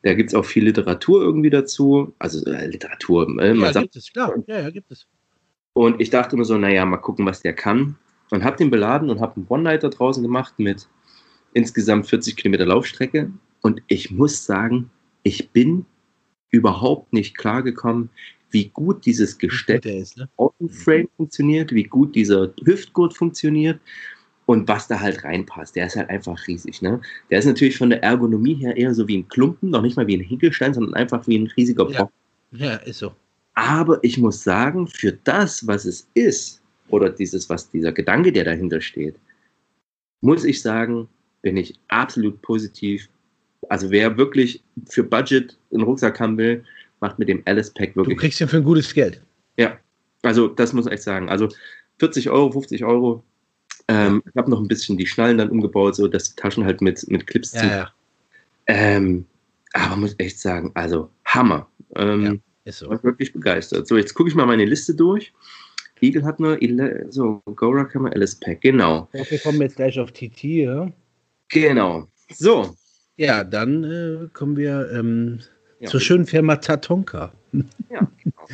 [0.02, 2.14] da gibt es auch viel Literatur irgendwie dazu.
[2.18, 4.34] Also äh, Literatur, äh, man ja, sagt, gibt es, klar.
[4.46, 5.06] Ja, ja, gibt es.
[5.72, 7.96] Und ich dachte immer so, naja, mal gucken, was der kann.
[8.30, 10.88] Und habe den beladen und habe einen One-Nighter draußen gemacht mit
[11.52, 13.30] insgesamt 40 Kilometer Laufstrecke.
[13.60, 14.90] Und ich muss sagen,
[15.24, 15.84] ich bin
[16.50, 18.10] überhaupt nicht klargekommen,
[18.54, 20.28] wie gut dieses Gestell ist, ne?
[20.36, 23.80] Außenframe funktioniert, wie gut dieser Hüftgurt funktioniert
[24.46, 25.76] und was da halt reinpasst.
[25.76, 26.80] Der ist halt einfach riesig.
[26.80, 27.00] Ne?
[27.30, 30.06] Der ist natürlich von der Ergonomie her eher so wie ein Klumpen, noch nicht mal
[30.06, 32.14] wie ein Hinkelstein, sondern einfach wie ein riesiger Brocken.
[32.52, 32.66] Ja.
[32.66, 33.12] ja, ist so.
[33.54, 38.44] Aber ich muss sagen, für das, was es ist, oder dieses, was dieser Gedanke, der
[38.44, 39.16] dahinter steht,
[40.20, 41.08] muss ich sagen,
[41.42, 43.08] bin ich absolut positiv.
[43.68, 46.64] Also wer wirklich für Budget einen Rucksack haben will,
[47.00, 48.16] macht mit dem Alice Pack wirklich.
[48.16, 49.20] Du kriegst ihn für ein gutes Geld.
[49.56, 49.78] Ja,
[50.22, 51.28] also das muss ich echt sagen.
[51.28, 51.48] Also
[51.98, 53.22] 40 Euro, 50 Euro.
[53.88, 56.80] Ähm, ich habe noch ein bisschen die Schnallen dann umgebaut, so dass die Taschen halt
[56.80, 57.92] mit, mit Clips ja, Ja.
[58.66, 59.26] Ähm,
[59.74, 61.68] aber muss echt sagen, also Hammer.
[61.96, 62.88] Ähm, ja, ist so.
[62.88, 63.86] War wirklich begeistert.
[63.86, 65.32] So, jetzt gucke ich mal meine Liste durch.
[66.00, 66.58] Eagle hat nur
[67.10, 69.08] so Gora kann man Alice Pack, genau.
[69.12, 70.92] Ja, wir kommen jetzt gleich auf TT, ja?
[71.48, 72.08] Genau.
[72.32, 72.74] So.
[73.16, 75.40] Ja, dann äh, kommen wir ähm,
[75.80, 75.88] ja.
[75.88, 77.32] Zur schönen Firma Tatonka.
[77.90, 78.48] Ja, genau.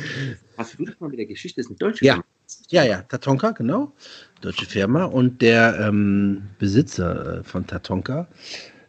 [0.57, 1.61] Hast du das mal mit der Geschichte?
[1.61, 2.13] Das ist eine deutsche ja.
[2.13, 2.25] Firma.
[2.69, 3.93] Ja, ja, Tatonka, genau.
[4.41, 5.05] Deutsche Firma.
[5.05, 8.27] Und der ähm, Besitzer äh, von Tatonka,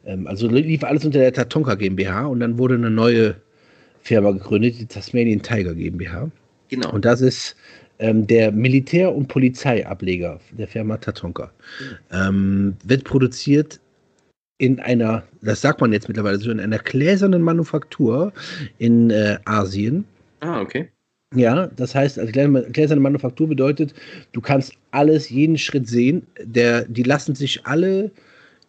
[0.04, 3.36] ähm, also lief alles unter der Tatonka GmbH und dann wurde eine neue
[4.02, 6.30] Firma gegründet, die Tasmanian Tiger GmbH.
[6.68, 6.92] Genau.
[6.92, 7.56] Und das ist
[7.98, 11.52] ähm, der Militär- und Polizeiableger der Firma Tatonka.
[11.80, 11.96] Mhm.
[12.10, 13.80] Ähm, wird produziert
[14.62, 18.32] in einer, das sagt man jetzt mittlerweile so, in einer gläsernen Manufaktur
[18.78, 20.04] in äh, Asien.
[20.38, 20.88] Ah, okay.
[21.34, 23.92] Ja, das heißt, also gläserne Manufaktur bedeutet,
[24.30, 26.28] du kannst alles, jeden Schritt sehen.
[26.40, 28.12] Der, die lassen sich alle,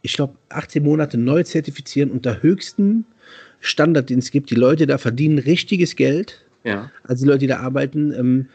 [0.01, 3.05] ich glaube, 18 Monate neu zertifizieren unter höchstem
[3.59, 4.49] Standard, den es gibt.
[4.49, 6.43] Die Leute da verdienen richtiges Geld.
[6.63, 6.89] Ja.
[7.03, 8.47] Also die Leute, die da arbeiten, ähm,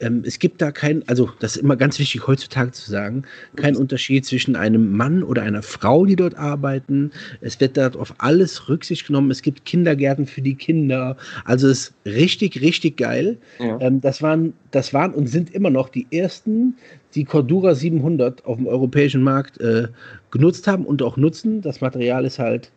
[0.00, 3.24] ähm, es gibt da kein, also das ist immer ganz wichtig heutzutage zu sagen,
[3.56, 7.12] kein Unterschied zwischen einem Mann oder einer Frau, die dort arbeiten.
[7.40, 9.30] Es wird dort auf alles Rücksicht genommen.
[9.30, 11.16] Es gibt Kindergärten für die Kinder.
[11.44, 13.36] Also es ist richtig, richtig geil.
[13.58, 13.78] Ja.
[13.80, 16.74] Ähm, das, waren, das waren und sind immer noch die ersten,
[17.14, 19.88] die Cordura 700 auf dem europäischen Markt äh,
[20.30, 21.60] genutzt haben und auch nutzen.
[21.60, 22.70] Das Material ist halt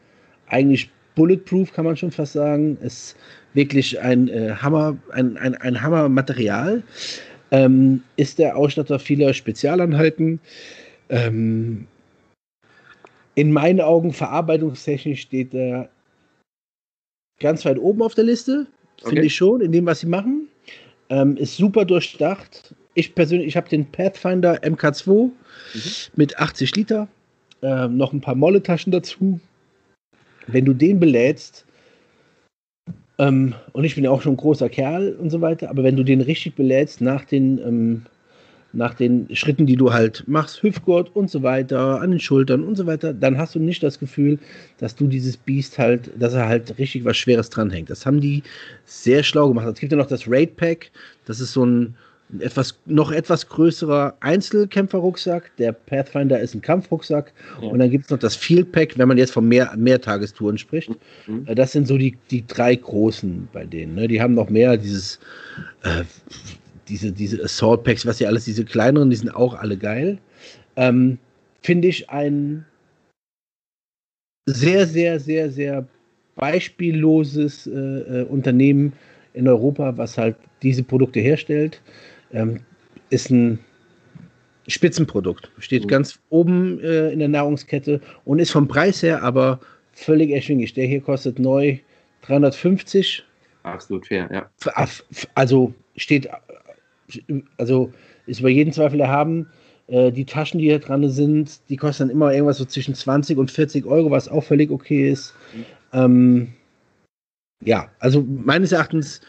[0.48, 2.78] eigentlich bulletproof, kann man schon fast sagen.
[2.82, 3.16] Es
[3.54, 6.84] wirklich ein äh, Hammer, ein, ein, ein Hammermaterial.
[7.52, 10.40] Ähm, ist der Ausstatter vieler Spezialanhalten.
[11.10, 11.86] Ähm,
[13.36, 15.90] in meinen Augen verarbeitungstechnisch steht er
[17.40, 19.28] ganz weit oben auf der Liste, finde okay.
[19.28, 20.48] ich schon, in dem, was sie machen.
[21.10, 22.74] Ähm, ist super durchdacht.
[22.94, 25.32] Ich persönlich, ich habe den Pathfinder MK2 mhm.
[26.16, 27.08] mit 80 Liter,
[27.62, 29.40] äh, noch ein paar Molletaschen dazu.
[30.48, 31.66] Wenn du den belädst,
[33.20, 35.96] ähm, und ich bin ja auch schon ein großer Kerl und so weiter, aber wenn
[35.96, 38.02] du den richtig belädst nach den, ähm,
[38.74, 42.76] nach den Schritten, die du halt machst, Hüftgurt und so weiter, an den Schultern und
[42.76, 44.40] so weiter, dann hast du nicht das Gefühl,
[44.80, 47.92] dass du dieses Biest halt, dass er halt richtig was Schweres dranhängt.
[47.92, 48.42] Das haben die
[48.86, 49.68] sehr schlau gemacht.
[49.68, 50.90] Es gibt ja noch das Raid Pack,
[51.26, 51.96] das ist so ein
[52.40, 55.52] etwas, noch etwas größerer Einzelkämpferrucksack.
[55.58, 57.32] Der Pathfinder ist ein Kampfrucksack.
[57.62, 57.68] Ja.
[57.68, 60.92] Und dann gibt es noch das Field Pack, wenn man jetzt von mehr, Mehrtagestouren spricht.
[61.28, 61.46] Mhm.
[61.48, 63.96] Äh, das sind so die, die drei großen bei denen.
[63.96, 64.08] Ne?
[64.08, 65.20] Die haben noch mehr dieses,
[65.84, 66.04] äh,
[66.88, 70.18] diese, diese Assault Packs, was ja alles, diese kleineren, die sind auch alle geil.
[70.76, 71.18] Ähm,
[71.62, 72.66] Finde ich ein
[74.46, 75.88] sehr, sehr, sehr, sehr
[76.36, 78.94] beispielloses äh, äh Unternehmen
[79.34, 81.82] in Europa, was halt diese Produkte herstellt
[82.34, 82.60] ähm,
[83.10, 83.60] ist ein
[84.68, 85.52] Spitzenprodukt.
[85.60, 85.88] Steht mhm.
[85.88, 89.60] ganz oben äh, in der Nahrungskette und ist vom Preis her aber
[89.94, 90.74] völlig erschwinglich.
[90.74, 91.78] Der hier kostet neu
[92.24, 93.24] 350.
[93.64, 94.50] Absolut fair, ja.
[95.36, 96.30] Also steht,
[97.58, 97.92] also
[98.26, 99.48] ist über jeden Zweifel erhaben.
[99.88, 103.38] Äh, die Taschen, die hier dran sind, die kosten dann immer irgendwas so zwischen 20
[103.38, 105.34] und 40 Euro, was auch völlig okay ist.
[105.54, 105.66] Mhm.
[105.94, 106.54] Ähm,
[107.64, 109.22] ja, also meines Erachtens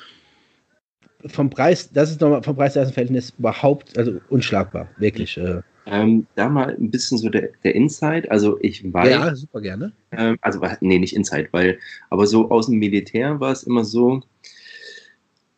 [1.26, 5.36] vom Preis, das ist nochmal vom Preis-Leistungs-Verhältnis überhaupt, also unschlagbar, wirklich.
[5.36, 5.62] Äh.
[5.86, 8.30] Ähm, da mal ein bisschen so der, der Insight.
[8.30, 9.10] Also ich weiß.
[9.10, 9.92] Ja, super gerne.
[10.12, 11.78] Ähm, also, nee, nicht Insight, weil,
[12.10, 14.22] aber so aus dem Militär war es immer so,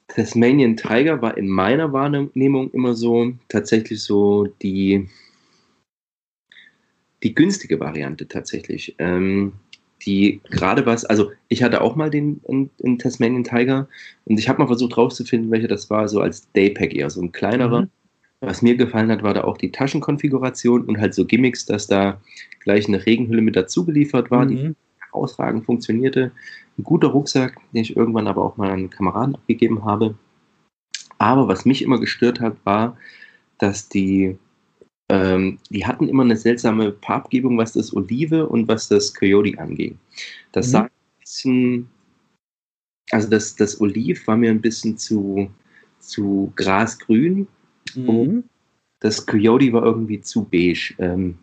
[0.08, 5.08] Tasmanian Tiger war in meiner Wahrnehmung immer so tatsächlich so die,
[7.22, 8.96] die günstige Variante tatsächlich.
[8.98, 9.52] Ähm,
[10.04, 13.88] die gerade was, also ich hatte auch mal den, den Tasmanian Tiger
[14.24, 17.32] und ich habe mal versucht rauszufinden, welcher das war, so als Daypack eher, so ein
[17.32, 17.82] kleinerer.
[17.82, 17.90] Mhm.
[18.40, 22.20] Was mir gefallen hat, war da auch die Taschenkonfiguration und halt so Gimmicks, dass da
[22.60, 24.48] gleich eine Regenhülle mit dazu geliefert war, mhm.
[24.48, 26.32] die herausragend funktionierte.
[26.78, 30.16] Ein guter Rucksack, den ich irgendwann aber auch mal an Kameraden abgegeben habe.
[31.18, 32.98] Aber was mich immer gestört hat, war,
[33.58, 34.36] dass die,
[35.08, 39.98] ähm, die hatten immer eine seltsame Farbgebung, was das Olive und was das Coyote anging.
[40.52, 40.70] Das mhm.
[40.70, 40.90] sah ein
[41.20, 41.88] bisschen,
[43.10, 45.50] also das, das Oliv war mir ein bisschen zu,
[46.00, 47.46] zu grasgrün.
[47.94, 48.44] Mhm.
[49.00, 50.94] das Coyote war irgendwie zu beige.
[50.98, 51.38] Ähm,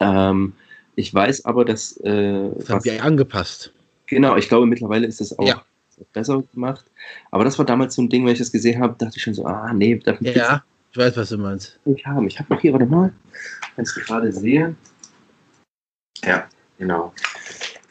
[0.00, 0.52] ähm,
[0.96, 1.96] ich weiß aber, dass.
[1.98, 3.72] Äh, das haben wir angepasst.
[4.06, 5.64] Genau, ich glaube, mittlerweile ist das auch ja.
[6.12, 6.84] besser gemacht.
[7.30, 9.34] Aber das war damals so ein Ding, wenn ich das gesehen habe, dachte ich schon
[9.34, 10.62] so, ah, nee, ich Ja,
[10.92, 11.78] ich weiß, was du meinst.
[11.86, 13.12] Ich habe, ich habe noch hier, warte mal,
[13.76, 14.74] wenn ich gerade sehe.
[16.22, 16.46] Ja,
[16.78, 17.14] genau.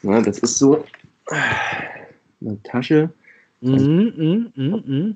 [0.02, 0.84] Ja, das ist so
[2.40, 3.10] eine Tasche.
[3.60, 5.14] Mh, mh, mh.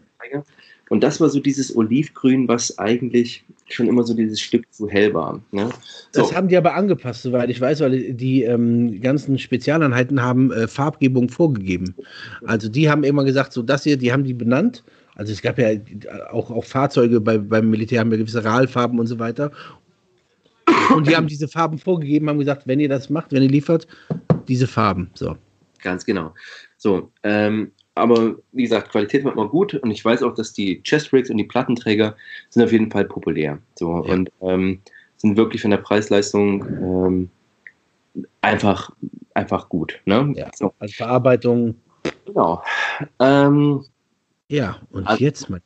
[0.88, 5.14] Und das war so dieses Olivgrün, was eigentlich schon immer so dieses Stück zu hell
[5.14, 5.40] war.
[5.52, 5.68] Ne?
[6.12, 6.22] So.
[6.22, 10.68] Das haben die aber angepasst, soweit ich weiß, weil die ähm, ganzen Spezialeinheiten haben äh,
[10.68, 11.94] Farbgebung vorgegeben.
[12.46, 14.84] Also die haben immer gesagt, so das hier, die haben die benannt.
[15.16, 15.70] Also es gab ja
[16.30, 19.50] auch, auch Fahrzeuge bei, beim Militär haben ja gewisse Rahlfarben und so weiter.
[20.94, 23.86] Und die haben diese Farben vorgegeben, haben gesagt, wenn ihr das macht, wenn ihr liefert,
[24.46, 25.10] diese Farben.
[25.14, 25.36] So.
[25.82, 26.34] Ganz genau.
[26.76, 30.82] So, ähm, aber wie gesagt, Qualität war immer gut und ich weiß auch, dass die
[30.82, 32.14] Chest Rigs und die Plattenträger
[32.50, 33.58] sind auf jeden Fall populär.
[33.74, 34.12] So ja.
[34.12, 34.80] und ähm,
[35.16, 37.30] sind wirklich von der Preisleistung ähm,
[38.42, 38.90] einfach,
[39.34, 39.98] einfach gut.
[40.04, 40.34] Ne?
[40.36, 40.72] Ja, so.
[40.78, 41.74] Als Verarbeitung.
[42.26, 42.62] Genau.
[43.18, 43.84] Ähm,
[44.48, 45.60] ja, und also, jetzt mal.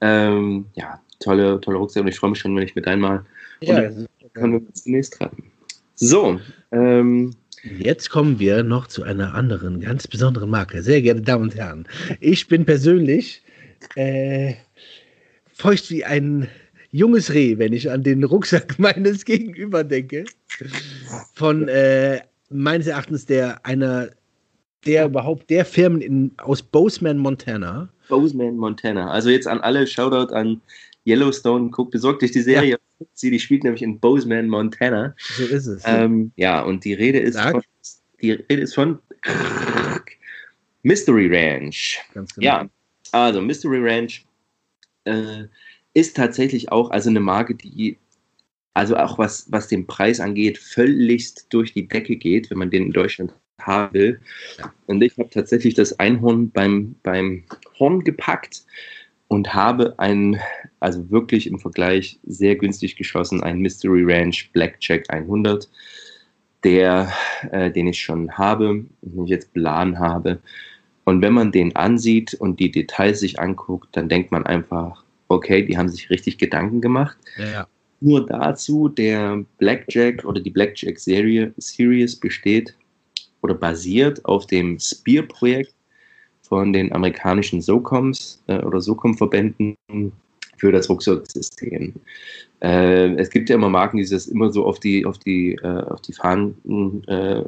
[0.00, 3.24] Ähm, ja, tolle, tolle Rucksäcke und ich freue mich schon, wenn ich mit einmal.
[3.60, 5.50] Ja, und dann können wir uns zunächst treffen.
[5.94, 6.40] So,
[6.72, 7.34] ähm,
[7.78, 10.82] Jetzt kommen wir noch zu einer anderen, ganz besonderen Marke.
[10.82, 11.88] Sehr geehrte Damen und Herren,
[12.20, 13.42] ich bin persönlich
[13.94, 14.54] äh,
[15.54, 16.48] feucht wie ein
[16.90, 20.24] junges Reh, wenn ich an den Rucksack meines Gegenüber denke.
[21.32, 22.20] Von äh,
[22.50, 24.10] meines Erachtens der einer
[24.86, 27.88] der überhaupt der Firmen in, aus Bozeman, Montana.
[28.08, 29.10] Bozeman, Montana.
[29.10, 30.60] Also jetzt an alle Shoutout an
[31.06, 31.70] Yellowstone.
[31.70, 32.70] Guckt, besorgt euch die Serie.
[32.70, 33.06] Ja.
[33.12, 35.14] Sie, die spielt nämlich in Bozeman, Montana.
[35.18, 35.82] So ist es.
[35.84, 37.62] Ähm, ja, und die Rede ist von,
[38.20, 38.98] die Rede ist von
[40.82, 42.00] Mystery Ranch.
[42.12, 42.46] Ganz genau.
[42.46, 42.68] Ja,
[43.12, 44.24] also Mystery Ranch
[45.04, 45.44] äh,
[45.94, 47.98] ist tatsächlich auch also eine Marke, die
[48.74, 52.86] also auch was, was den Preis angeht, völligst durch die Decke geht, wenn man den
[52.86, 54.20] in Deutschland haben will.
[54.58, 54.72] Ja.
[54.86, 57.44] Und ich habe tatsächlich das Einhorn beim, beim
[57.78, 58.64] Horn gepackt
[59.28, 60.38] und habe einen,
[60.80, 65.68] also wirklich im Vergleich sehr günstig geschossen, einen Mystery Ranch Blackjack 100,
[66.62, 67.12] der,
[67.50, 70.40] äh, den ich schon habe, den ich jetzt beladen habe.
[71.04, 75.62] Und wenn man den ansieht und die Details sich anguckt, dann denkt man einfach, okay,
[75.62, 77.16] die haben sich richtig Gedanken gemacht.
[77.38, 77.66] Ja.
[78.00, 82.74] Nur dazu, der Blackjack oder die Blackjack Serie Series besteht
[83.44, 85.74] oder basiert auf dem Spear-Projekt
[86.40, 89.76] von den amerikanischen SOCOMs äh, oder SOCOM-Verbänden
[90.56, 91.92] für das Rucksacksystem.
[92.62, 95.66] Äh, es gibt ja immer Marken, die das immer so auf die, auf die, äh,
[95.66, 97.42] auf die Fahnen äh,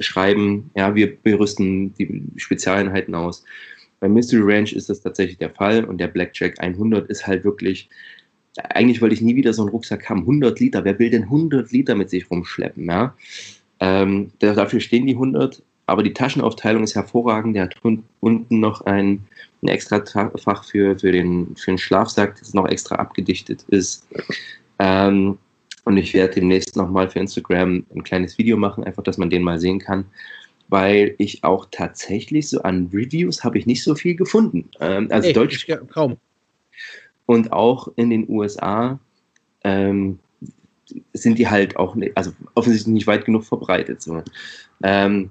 [0.00, 3.44] schreiben, ja, wir, wir rüsten die Spezialeinheiten aus.
[4.00, 7.88] Bei Mystery Ranch ist das tatsächlich der Fall und der Blackjack 100 ist halt wirklich,
[8.56, 11.70] eigentlich wollte ich nie wieder so einen Rucksack haben, 100 Liter, wer will denn 100
[11.70, 13.14] Liter mit sich rumschleppen, ja?
[13.80, 17.56] Ähm, dafür stehen die 100, aber die Taschenaufteilung ist hervorragend.
[17.56, 17.74] Der hat
[18.20, 19.24] unten noch ein,
[19.62, 20.02] ein extra
[20.36, 24.06] Fach für, für, den, für den Schlafsack, das noch extra abgedichtet ist.
[24.78, 25.38] Ähm,
[25.84, 29.42] und ich werde demnächst nochmal für Instagram ein kleines Video machen, einfach, dass man den
[29.42, 30.04] mal sehen kann.
[30.68, 34.68] Weil ich auch tatsächlich so an Reviews habe ich nicht so viel gefunden.
[34.80, 35.68] Ähm, also nee, Deutsch.
[35.92, 36.16] Kaum.
[37.26, 38.98] Und auch in den USA
[39.62, 40.18] ähm,
[41.12, 44.02] sind die halt auch, nicht, also offensichtlich nicht weit genug verbreitet.
[44.02, 44.22] So.
[44.82, 45.30] Ähm,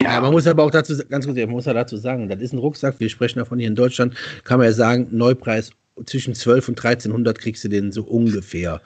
[0.00, 2.52] ja, man muss aber auch dazu, ganz kurz, man muss ja dazu sagen, das ist
[2.52, 5.72] ein Rucksack, wir sprechen davon hier in Deutschland, kann man ja sagen, Neupreis
[6.06, 8.80] zwischen 12 und 1300 kriegst du den so ungefähr.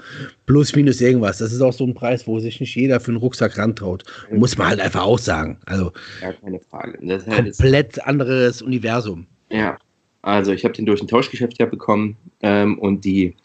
[0.46, 1.38] Plus, minus irgendwas.
[1.38, 4.02] Das ist auch so ein Preis, wo sich nicht jeder für einen Rucksack rantraut.
[4.30, 5.58] Muss man halt einfach auch sagen.
[5.66, 6.98] Also, ja, keine Frage.
[7.02, 9.26] Das halt komplett anderes Universum.
[9.50, 9.78] Ja,
[10.22, 13.36] also ich habe den durch ein Tauschgeschäft ja bekommen ähm, und die,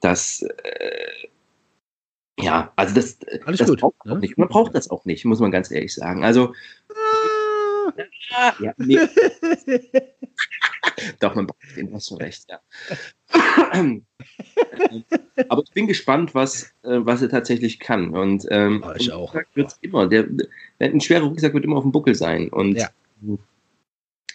[0.00, 0.90] das, äh,
[2.38, 4.18] ja, also das, Alles das gut, braucht ne?
[4.18, 4.36] nicht.
[4.38, 6.24] Man braucht das auch nicht, muss man ganz ehrlich sagen.
[6.24, 6.52] Also
[8.60, 8.98] ja, nee.
[11.20, 12.60] Doch, man braucht den, hast schon recht, ja.
[15.48, 18.10] Aber ich bin gespannt, was, äh, was er tatsächlich kann.
[18.10, 19.34] Und ähm, oh, ich auch.
[19.54, 20.48] Wird's immer, der, der,
[20.80, 22.48] ein schwerer Rucksack wird immer auf dem Buckel sein.
[22.48, 22.88] Und, ja.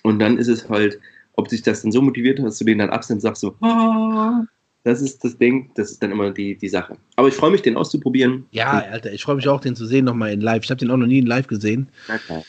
[0.03, 0.99] und dann ist es halt,
[1.33, 4.43] ob sich das dann so motiviert, dass du den dann absendest und sagst so, ah,
[4.83, 6.97] das ist das Ding, das ist dann immer die, die Sache.
[7.15, 8.45] Aber ich freue mich, den auszuprobieren.
[8.51, 10.63] Ja, Alter, ich freue mich auch, den zu sehen nochmal in live.
[10.63, 11.87] Ich habe den auch noch nie in live gesehen.
[12.07, 12.43] Okay.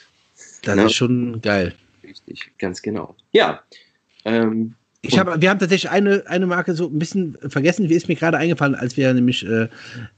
[0.62, 0.86] Das ja.
[0.86, 1.74] ist schon geil.
[2.02, 3.14] Richtig, ganz genau.
[3.32, 3.62] Ja.
[4.24, 8.06] Ähm, ich hab, wir haben tatsächlich eine, eine Marke so ein bisschen vergessen, wie ist
[8.06, 9.68] mir gerade eingefallen, als wir nämlich äh,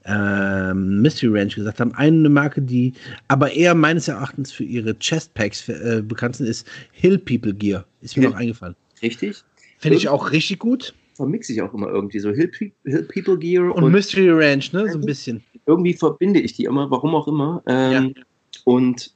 [0.05, 1.94] äh, Mystery Ranch gesagt haben.
[1.94, 2.92] Eine Marke, die
[3.29, 7.87] aber eher meines Erachtens für ihre Chestpacks äh, bekannt sind, ist Hill People Gear.
[8.03, 8.77] Ist mir Hill, noch eingefallen.
[9.00, 9.42] Richtig.
[9.79, 10.94] Finde ich auch richtig gut.
[11.14, 12.50] Vermixe ich auch immer irgendwie so Hill,
[12.85, 14.88] Hill People Gear und, und, Mystery Ranch, ne?
[14.90, 15.42] So ein bisschen.
[15.66, 17.62] Irgendwie verbinde ich die immer, warum auch immer.
[17.66, 18.22] Ähm, ja.
[18.64, 19.14] Und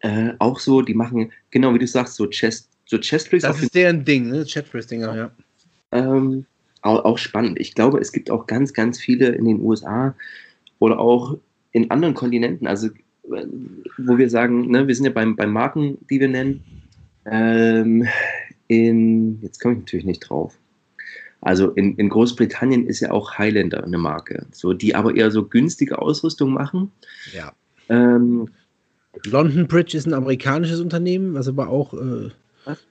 [0.00, 3.42] äh, auch so, die machen, genau wie du sagst, so Chest so Chestflix.
[3.42, 4.44] Das ist deren Ding, ne?
[4.44, 5.30] Chestflix-Dinger, ja.
[5.92, 6.44] Ähm,
[6.82, 7.58] auch, auch, spannend.
[7.60, 10.14] Ich glaube, es gibt auch ganz, ganz viele in den USA
[10.78, 11.38] oder auch
[11.70, 12.88] in anderen Kontinenten, also
[13.24, 16.62] wo wir sagen, ne, wir sind ja beim, beim Marken, die wir nennen.
[17.24, 18.06] Ähm,
[18.66, 20.58] in, jetzt komme ich natürlich nicht drauf.
[21.42, 25.44] Also in, in Großbritannien ist ja auch Highlander eine Marke, so, die aber eher so
[25.44, 26.90] günstige Ausrüstung machen.
[27.34, 27.52] Ja.
[27.88, 28.48] Ähm,
[29.26, 32.30] London Bridge ist ein amerikanisches Unternehmen, was aber auch äh,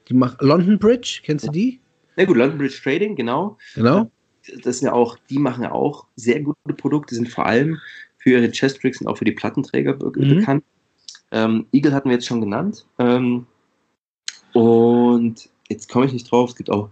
[0.10, 1.80] die macht London Bridge, kennst du die?
[2.18, 3.58] Na gut, London Bridge Trading, genau.
[3.76, 4.12] Genau.
[4.64, 7.80] Das sind ja auch, die machen ja auch sehr gute Produkte, sind vor allem
[8.18, 10.36] für ihre Chest-Tricks und auch für die Plattenträger be mhm.
[10.36, 10.64] bekannt.
[11.32, 12.86] Ähm, Eagle hatten wir jetzt schon genannt.
[13.00, 13.46] Ähm,
[14.54, 16.90] und jetzt komme ich nicht drauf, es gibt auch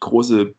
[0.00, 0.54] große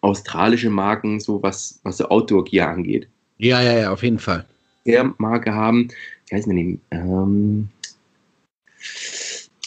[0.00, 3.08] australische Marken, so was, was so Outdoor-Gear angeht.
[3.38, 4.44] Ja, ja, ja, auf jeden Fall.
[4.84, 5.88] Der Marke haben,
[6.28, 6.78] wie heißen die?
[6.90, 7.68] Ähm,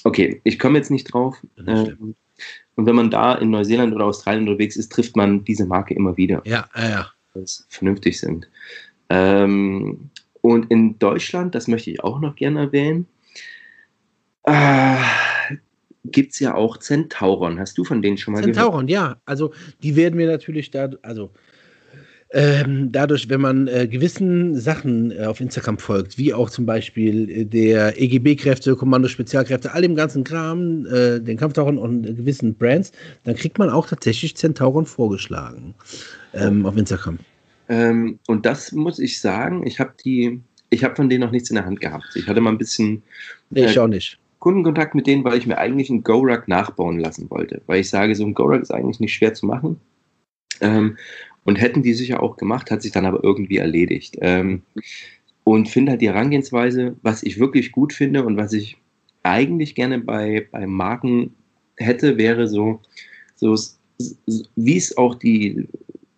[0.05, 1.35] Okay, ich komme jetzt nicht drauf.
[1.65, 2.15] Ähm,
[2.75, 6.15] und wenn man da in Neuseeland oder Australien unterwegs ist, trifft man diese Marke immer
[6.15, 6.43] wieder.
[6.45, 7.07] Ja, ja, ja.
[7.33, 8.47] Dass vernünftig sind.
[9.09, 10.11] Ähm,
[10.41, 13.07] und in Deutschland, das möchte ich auch noch gerne erwähnen,
[14.43, 14.95] äh,
[16.11, 17.59] gibt es ja auch Centauron.
[17.59, 18.89] Hast du von denen schon mal Centauron, gehört?
[18.89, 19.21] Centauron, ja.
[19.25, 21.31] Also die werden wir natürlich da, also
[22.31, 27.29] ähm, dadurch, wenn man äh, gewissen Sachen äh, auf Instagram folgt, wie auch zum Beispiel
[27.29, 32.91] äh, der EGB-Kräfte, Kommando Spezialkräfte, all dem ganzen Kram, äh, den Kampftauchern und gewissen Brands,
[33.23, 35.75] dann kriegt man auch tatsächlich Centauron vorgeschlagen
[36.33, 37.19] ähm, auf Instagram.
[37.69, 40.41] Ähm, und das muss ich sagen, ich habe die,
[40.71, 42.05] ich habe von denen noch nichts in der Hand gehabt.
[42.15, 43.01] Ich hatte mal ein bisschen
[43.51, 44.19] ich auch nicht.
[44.45, 47.63] Kundenkontakt mit denen, weil ich mir eigentlich einen Go-Rack nachbauen lassen wollte.
[47.65, 49.81] Weil ich sage, so ein Go-Rack ist eigentlich nicht schwer zu machen.
[50.61, 50.99] Ähm,
[51.45, 54.19] und hätten die sicher auch gemacht, hat sich dann aber irgendwie erledigt.
[54.21, 54.61] Ähm,
[55.45, 58.77] und finde halt die Herangehensweise, was ich wirklich gut finde und was ich
[59.23, 61.33] eigentlich gerne bei, bei Marken
[61.77, 62.81] hätte, wäre so,
[63.33, 63.57] so
[64.55, 65.67] wie es auch die,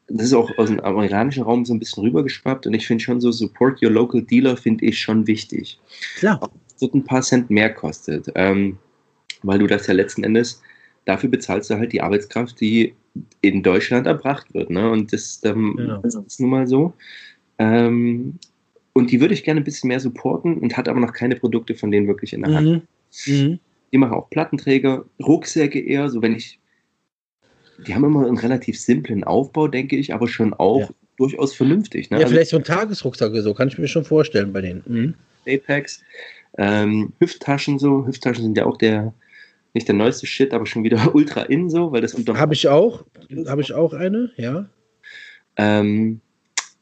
[0.10, 3.22] das ist auch aus dem amerikanischen Raum so ein bisschen rübergeschwappt und ich finde schon
[3.22, 5.80] so, Support Your Local Dealer finde ich schon wichtig.
[6.18, 6.42] Klar.
[6.80, 8.78] Wird ein paar Cent mehr kostet, ähm,
[9.44, 10.62] weil du das ja letzten Endes,
[11.06, 12.94] dafür bezahlst du halt die Arbeitskraft, die
[13.42, 14.70] in Deutschland erbracht wird.
[14.70, 14.90] Ne?
[14.90, 16.00] Und das, ähm, ja.
[16.04, 16.94] das ist nun mal so.
[17.58, 18.38] Ähm,
[18.94, 21.76] und die würde ich gerne ein bisschen mehr supporten und hat aber noch keine Produkte
[21.76, 22.68] von denen wirklich in der Hand.
[22.68, 22.82] Mhm.
[23.34, 23.60] Mhm.
[23.92, 26.60] Die machen auch Plattenträger, Rucksäcke eher, so wenn ich.
[27.86, 30.90] Die haben immer einen relativ simplen Aufbau, denke ich, aber schon auch ja.
[31.18, 32.10] durchaus vernünftig.
[32.10, 32.18] Ne?
[32.18, 34.84] Ja, also, vielleicht so ein Tagesrucksack so, kann ich mir schon vorstellen bei denen.
[34.88, 35.14] Mhm.
[35.48, 36.02] Apex,
[36.58, 38.06] ähm, Hüfttaschen so.
[38.06, 39.14] Hüfttaschen sind ja auch der,
[39.74, 42.38] nicht der neueste Shit, aber schon wieder ultra in so, weil das unter.
[42.38, 43.06] Habe ich auch.
[43.48, 44.68] Habe ich auch eine, ja.
[45.58, 46.22] Ähm,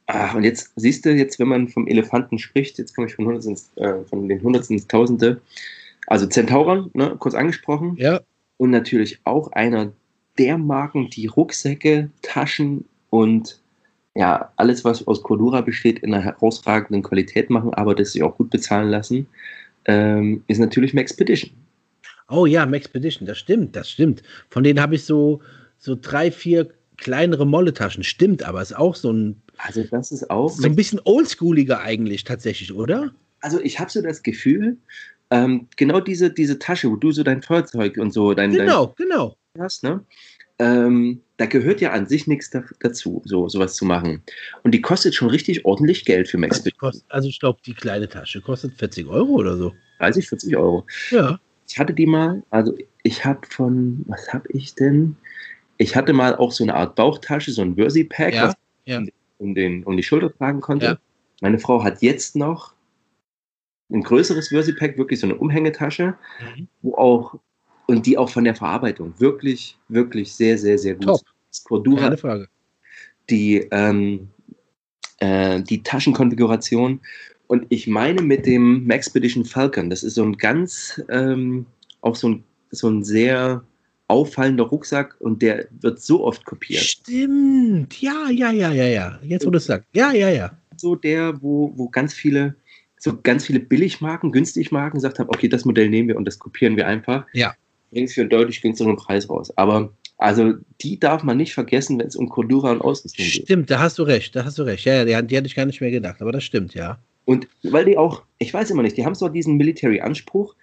[0.06, 3.34] ach, und jetzt siehst du, jetzt, wenn man vom Elefanten spricht, jetzt komme ich von,
[3.36, 5.42] ins, äh, von den Hundertsten ins Tausende.
[6.08, 7.96] Also Centauron, ne, kurz angesprochen.
[7.98, 8.22] Ja.
[8.58, 9.92] Und natürlich auch einer
[10.38, 13.60] der Marken, die Rucksäcke, Taschen und
[14.16, 18.38] ja, alles, was aus Cordura besteht, in einer herausragenden Qualität machen, aber das sich auch
[18.38, 19.28] gut bezahlen lassen,
[19.86, 21.52] ähm, ist natürlich Maxpedition.
[22.30, 24.24] Oh ja, Maxpedition, das stimmt, das stimmt.
[24.50, 25.42] Von denen habe ich so,
[25.78, 28.04] so drei, vier kleinere Molletaschen.
[28.04, 29.42] Stimmt, aber ist auch so ein.
[29.58, 30.50] Also, das ist auch.
[30.50, 33.14] So ein bisschen oldschooliger eigentlich tatsächlich, oder?
[33.42, 34.78] Also, ich habe so das Gefühl,
[35.30, 38.52] ähm, genau diese, diese Tasche, wo du so dein Feuerzeug und so dein.
[38.52, 39.38] Genau, dein genau.
[39.60, 40.04] Hast, ne?
[40.60, 44.22] Ähm, da gehört ja an sich nichts da, dazu, so sowas zu machen.
[44.64, 46.64] Und die kostet schon richtig ordentlich Geld für Max.
[46.80, 49.74] Also, also ich glaube, die kleine Tasche kostet 40 Euro oder so.
[50.00, 50.86] 30, 40 Euro.
[51.12, 55.16] Ja ich hatte die mal, also ich habe von, was habe ich denn?
[55.78, 58.56] Ich hatte mal auch so eine Art Bauchtasche, so ein Versi-Pack, ja, was
[58.86, 59.02] ja.
[59.38, 60.86] Um, den, um die Schulter tragen konnte.
[60.86, 60.98] Ja.
[61.42, 62.74] Meine Frau hat jetzt noch
[63.92, 66.68] ein größeres Versi-Pack, wirklich so eine Umhängetasche, mhm.
[66.82, 67.36] wo auch,
[67.88, 71.06] und die auch von der Verarbeitung wirklich, wirklich sehr, sehr, sehr gut.
[71.06, 71.22] Top.
[71.64, 72.48] Cordura, Keine Frage.
[73.30, 74.28] die, ähm,
[75.20, 77.00] äh, die Taschenkonfiguration.
[77.48, 81.66] Und ich meine mit dem Maxpedition Falcon, das ist so ein ganz, ähm,
[82.02, 83.64] auch so ein, so ein sehr
[84.08, 86.84] auffallender Rucksack und der wird so oft kopiert.
[86.84, 88.02] Stimmt.
[88.02, 89.20] Ja, ja, ja, ja, ja.
[89.24, 89.88] Jetzt, wo du es sagst.
[89.94, 90.52] Ja, ja, ja.
[90.78, 92.56] So der, wo, wo ganz viele,
[93.00, 96.76] so ganz viele Billigmarken, Günstigmarken gesagt haben, okay, das Modell nehmen wir und das kopieren
[96.76, 97.26] wir einfach.
[97.34, 97.56] Ja.
[97.92, 99.56] Bringen es für einen deutlich günstigeren Preis raus.
[99.58, 103.44] Aber also die darf man nicht vergessen, wenn es um Cordura und Ausrüstung geht.
[103.44, 104.86] Stimmt, da hast du recht, da hast du recht.
[104.86, 106.98] Ja, ja, die, die hatte ich gar nicht mehr gedacht, aber das stimmt, ja.
[107.26, 110.56] Und weil die auch, ich weiß immer nicht, die haben zwar diesen Military-Anspruch,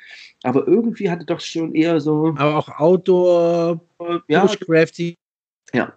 [0.44, 3.80] aber irgendwie hatte doch schon eher so, Aber auch Outdoor,
[4.28, 4.48] ja,
[5.74, 5.96] ja,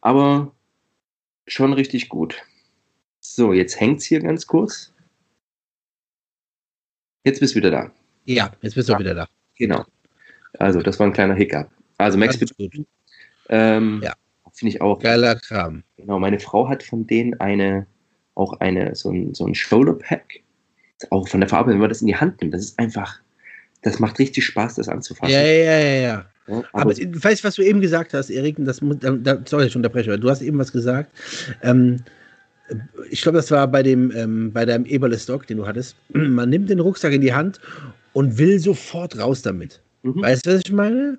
[0.00, 0.52] aber
[1.46, 2.42] schon richtig gut.
[3.20, 4.92] So, jetzt hängt's hier ganz kurz.
[7.24, 7.92] Jetzt bist du wieder da.
[8.26, 8.98] Ja, jetzt bist du Ja.
[8.98, 9.28] wieder da.
[9.56, 9.84] Genau.
[10.58, 11.68] Also, das war ein kleiner Hiccup.
[11.98, 12.50] Also, Max, gut.
[13.48, 14.12] ähm, Ja.
[14.52, 14.98] finde ich auch.
[15.00, 15.82] Geiler Kram.
[15.96, 17.86] Genau, meine Frau hat von denen eine,
[18.34, 20.40] auch eine, so ein, so ein Shoulder Pack.
[21.10, 23.18] Auch von der Farbe, wenn man das in die Hand nimmt, das ist einfach,
[23.82, 25.32] das macht richtig Spaß, das anzufassen.
[25.32, 26.26] Ja, ja, ja, ja.
[26.46, 28.56] Ja, Aber weißt du, was du eben gesagt hast, Erik?
[28.58, 31.10] Das, da, sorry, ich unterbreche, aber du hast eben was gesagt.
[31.62, 32.00] Ähm,
[33.10, 35.96] ich glaube, das war bei dem, ähm, bei deinem Eberle-Stock, den du hattest.
[36.12, 37.60] Man nimmt den Rucksack in die Hand
[38.12, 39.80] und will sofort raus damit.
[40.04, 40.22] Mhm.
[40.22, 41.18] Weißt du, was ich meine?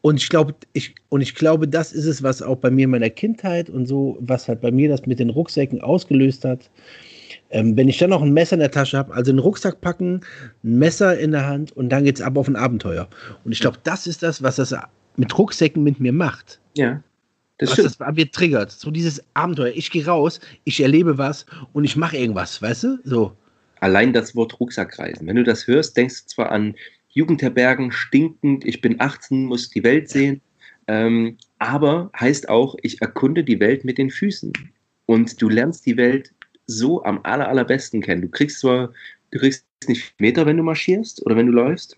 [0.00, 2.90] Und ich glaube, ich, und ich glaube, das ist es, was auch bei mir in
[2.90, 6.70] meiner Kindheit und so, was halt bei mir das mit den Rucksäcken ausgelöst hat.
[7.50, 10.20] Ähm, wenn ich dann noch ein Messer in der Tasche habe, also einen Rucksack packen,
[10.62, 13.08] ein Messer in der Hand und dann geht's ab auf ein Abenteuer.
[13.44, 14.74] Und ich glaube, das ist das, was das
[15.16, 16.60] mit Rucksäcken mit mir macht.
[16.74, 17.02] ja,
[17.58, 17.86] das was stimmt.
[17.86, 18.72] das an mir triggert.
[18.72, 19.72] So dieses Abenteuer.
[19.74, 22.98] Ich gehe raus, ich erlebe was und ich mache irgendwas, weißt du?
[23.04, 23.36] So.
[23.80, 25.26] Allein das Wort Rucksackreisen.
[25.26, 26.74] Wenn du das hörst, denkst du zwar an
[27.14, 30.40] Jugendherbergen, stinkend, ich bin 18, muss die Welt sehen,
[30.88, 34.52] ähm, aber heißt auch, ich erkunde die Welt mit den Füßen.
[35.06, 36.32] Und du lernst die Welt
[36.66, 38.22] so am aller, allerbesten kennen.
[38.22, 38.92] Du kriegst zwar,
[39.30, 41.96] du kriegst nicht Meter, wenn du marschierst oder wenn du läufst,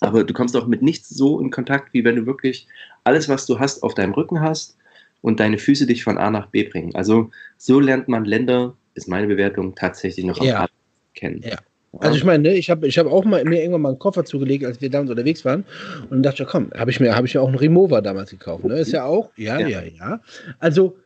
[0.00, 2.66] aber du kommst auch mit nichts so in Kontakt, wie wenn du wirklich
[3.04, 4.76] alles, was du hast, auf deinem Rücken hast
[5.20, 6.94] und deine Füße dich von A nach B bringen.
[6.94, 10.54] Also so lernt man Länder, ist meine Bewertung, tatsächlich noch am Ja.
[10.54, 11.42] allerbesten kennen.
[11.42, 11.58] Ja.
[11.98, 14.24] Also ich meine, ne, ich habe ich hab auch mal, mir irgendwann mal einen Koffer
[14.24, 15.64] zugelegt, als wir damals unterwegs waren.
[16.08, 18.64] Und dachte ja, komm, habe ich mir, habe ich mir auch einen Remover damals gekauft.
[18.64, 18.78] Ne?
[18.78, 19.68] Ist ja auch, ja, Ja.
[19.68, 20.20] ja, ja.
[20.60, 20.96] Also,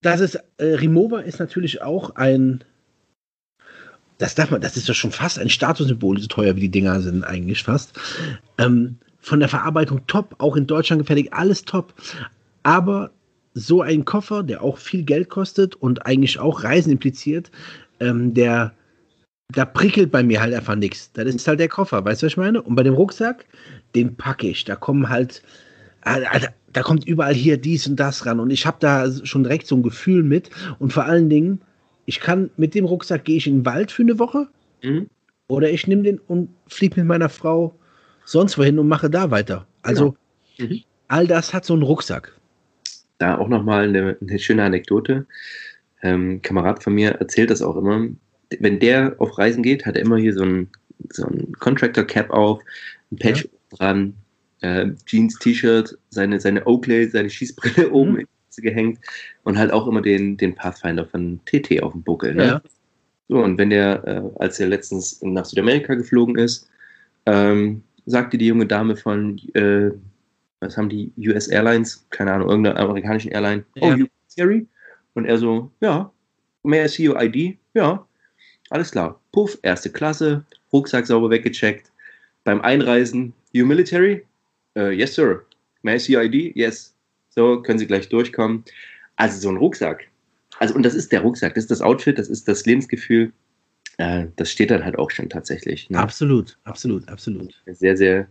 [0.00, 2.64] das ist, äh, Remover ist natürlich auch ein,
[4.18, 7.00] das darf man, das ist ja schon fast ein Statussymbol, so teuer wie die Dinger
[7.00, 7.98] sind eigentlich fast.
[8.58, 11.94] Ähm, von der Verarbeitung top, auch in Deutschland gefertigt, alles top.
[12.62, 13.10] Aber
[13.54, 17.50] so ein Koffer, der auch viel Geld kostet und eigentlich auch Reisen impliziert,
[18.00, 18.72] ähm, der
[19.54, 21.10] da prickelt bei mir halt einfach nichts.
[21.12, 22.60] Das ist halt der Koffer, weißt du, was ich meine?
[22.62, 23.44] Und bei dem Rucksack,
[23.94, 24.64] den packe ich.
[24.64, 25.42] Da kommen halt,
[26.02, 28.40] Alter, da kommt überall hier dies und das ran.
[28.40, 30.50] Und ich habe da schon direkt so ein Gefühl mit.
[30.78, 31.60] Und vor allen Dingen,
[32.06, 34.48] ich kann mit dem Rucksack gehe ich in den Wald für eine Woche
[34.82, 35.08] Mhm.
[35.48, 37.74] oder ich nehme den und fliege mit meiner Frau
[38.26, 39.66] sonst wohin und mache da weiter.
[39.82, 40.14] Also
[40.58, 40.70] Genau.
[40.72, 40.80] Mhm.
[41.08, 42.32] all das hat so einen Rucksack.
[43.18, 45.26] Da auch nochmal eine, eine schöne Anekdote.
[46.02, 48.08] Ähm, ein Kamerad von mir erzählt das auch immer.
[48.60, 50.68] Wenn der auf Reisen geht, hat er immer hier so ein,
[51.10, 52.60] so ein Contractor-Cap auf,
[53.10, 54.14] ein Patch dran,
[54.60, 58.18] äh, Jeans, T-Shirt, seine, seine Oakley, seine Schießbrille oben Mhm.
[58.20, 58.98] in die Hose gehängt
[59.44, 62.34] und halt auch immer den, den Pathfinder von TT auf dem Buckel.
[62.34, 62.44] Ne?
[62.46, 62.62] Ja.
[63.28, 66.68] So, und wenn der, äh, als er letztens nach Südamerika geflogen ist,
[67.26, 69.90] ähm, sagte die junge Dame von, äh,
[70.60, 73.82] was haben die, US Airlines, keine Ahnung, irgendeiner amerikanischen Airline, Ja.
[73.82, 74.66] oh, you Siri?
[75.14, 76.10] Und er so, ja,
[76.62, 77.56] may I see your ID?
[77.72, 78.06] Ja,
[78.74, 79.20] alles klar.
[79.30, 81.92] Puff, erste Klasse, Rucksack sauber weggecheckt.
[82.42, 84.26] Beim Einreisen, you military?
[84.76, 85.44] Äh, yes, sir.
[85.82, 86.56] May I see your ID?
[86.56, 86.92] Yes.
[87.30, 88.64] So, können Sie gleich durchkommen.
[89.14, 90.08] Also so ein Rucksack.
[90.58, 93.32] Also, und das ist der Rucksack, das ist das Outfit, das ist das Lebensgefühl.
[93.98, 95.88] Äh, das steht dann halt auch schon tatsächlich.
[95.88, 95.98] Ne?
[95.98, 97.54] Absolut, absolut, absolut.
[97.66, 98.26] Sehr, sehr,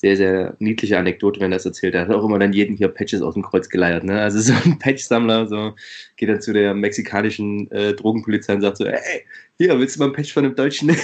[0.00, 1.94] sehr, sehr niedliche Anekdote, wenn er das erzählt.
[1.94, 4.04] Er hat auch immer dann jeden hier Patches aus dem Kreuz geleiert.
[4.04, 4.20] Ne?
[4.20, 5.74] Also so ein Patch-Sammler, so
[6.16, 9.24] geht dann zu der mexikanischen äh, Drogenpolizei und sagt so, hey,
[9.58, 10.90] hier, willst du mal ein Patch von einem Deutschen?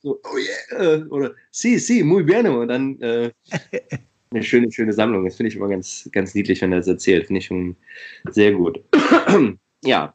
[0.00, 0.38] so, oh
[0.78, 2.46] yeah, oder si, si, muy bien.
[2.46, 3.32] Und dann äh,
[4.30, 5.24] eine schöne, schöne Sammlung.
[5.24, 7.26] Das finde ich immer ganz, ganz niedlich, wenn er das erzählt.
[7.26, 7.74] Finde ich schon
[8.30, 8.80] sehr gut.
[9.84, 10.14] ja,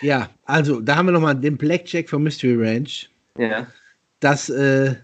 [0.00, 3.10] ja, also da haben wir nochmal den Blackjack von Mystery Ranch.
[3.36, 3.66] ja.
[4.20, 4.96] Das, äh,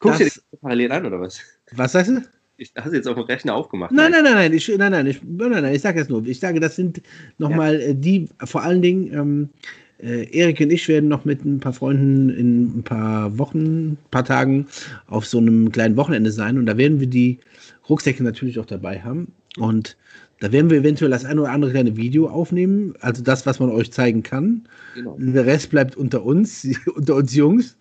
[0.00, 1.40] Guckst du dir Das- parallel an, oder was?
[1.72, 2.22] was sagst du?
[2.56, 3.90] Ich hast du jetzt auf dem Rechner aufgemacht.
[3.92, 6.26] Nein, nein, nein, nein, ich, nein, nein, ich, nein, nein, ich sage das nur.
[6.26, 7.00] Ich sage, das sind
[7.38, 9.48] nochmal äh, die, vor allen Dingen, ähm,
[10.02, 13.98] Äh, Erik und ich werden noch mit ein paar Freunden in ein paar Wochen, ein
[14.10, 14.66] paar Tagen
[15.08, 17.38] auf so einem kleinen Wochenende sein und da werden wir die
[17.86, 19.30] Rucksäcke natürlich auch dabei haben.
[19.58, 19.98] Und
[20.40, 23.70] da werden wir eventuell das ein oder andere kleine Video aufnehmen, also das, was man
[23.70, 24.66] euch zeigen kann.
[24.94, 25.16] Genau.
[25.18, 27.76] Der Rest bleibt unter uns, unter uns Jungs.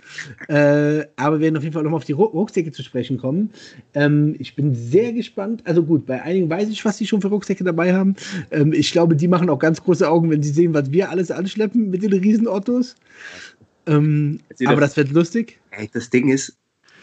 [0.49, 3.49] Äh, aber wir werden auf jeden Fall nochmal auf die Rucksäcke zu sprechen kommen.
[3.93, 5.61] Ähm, ich bin sehr gespannt.
[5.63, 8.15] Also gut, bei einigen weiß ich, was die schon für Rucksäcke dabei haben.
[8.51, 11.31] Ähm, ich glaube, die machen auch ganz große Augen, wenn sie sehen, was wir alles
[11.31, 12.95] anschleppen mit den Riesenautos.
[13.87, 15.59] Ähm, aber das wird lustig.
[15.71, 16.57] Ey, das Ding ist,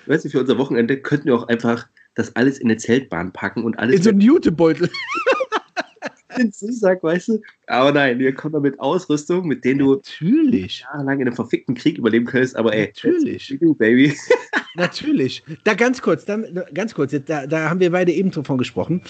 [0.04, 3.64] weißt du, für unser Wochenende könnten wir auch einfach das alles in eine Zeltbahn packen
[3.64, 3.96] und alles.
[3.96, 4.90] In so einen Jutebeutel.
[6.38, 7.40] den Zusag, weißt du?
[7.66, 10.80] Aber nein, wir kommen mit Ausrüstung, mit denen du Natürlich.
[10.80, 13.56] jahrelang in einem verfickten Krieg überleben könntest, aber ey, Natürlich.
[13.60, 14.14] Du, Baby.
[14.76, 15.42] Natürlich.
[15.64, 16.36] Da ganz kurz, da,
[16.74, 19.00] ganz kurz, da, da haben wir beide eben davon gesprochen.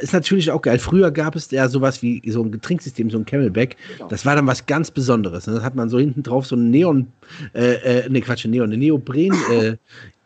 [0.00, 0.78] Ist natürlich auch geil.
[0.78, 3.76] Früher gab es ja sowas wie so ein Getränksystem, so ein Camelback.
[3.96, 4.08] Genau.
[4.08, 5.46] Das war dann was ganz Besonderes.
[5.46, 7.06] Und dann hat man so hinten drauf so ein Neon,
[7.54, 9.76] äh, äh, ne Quatsch, Neon, eine Neopren äh,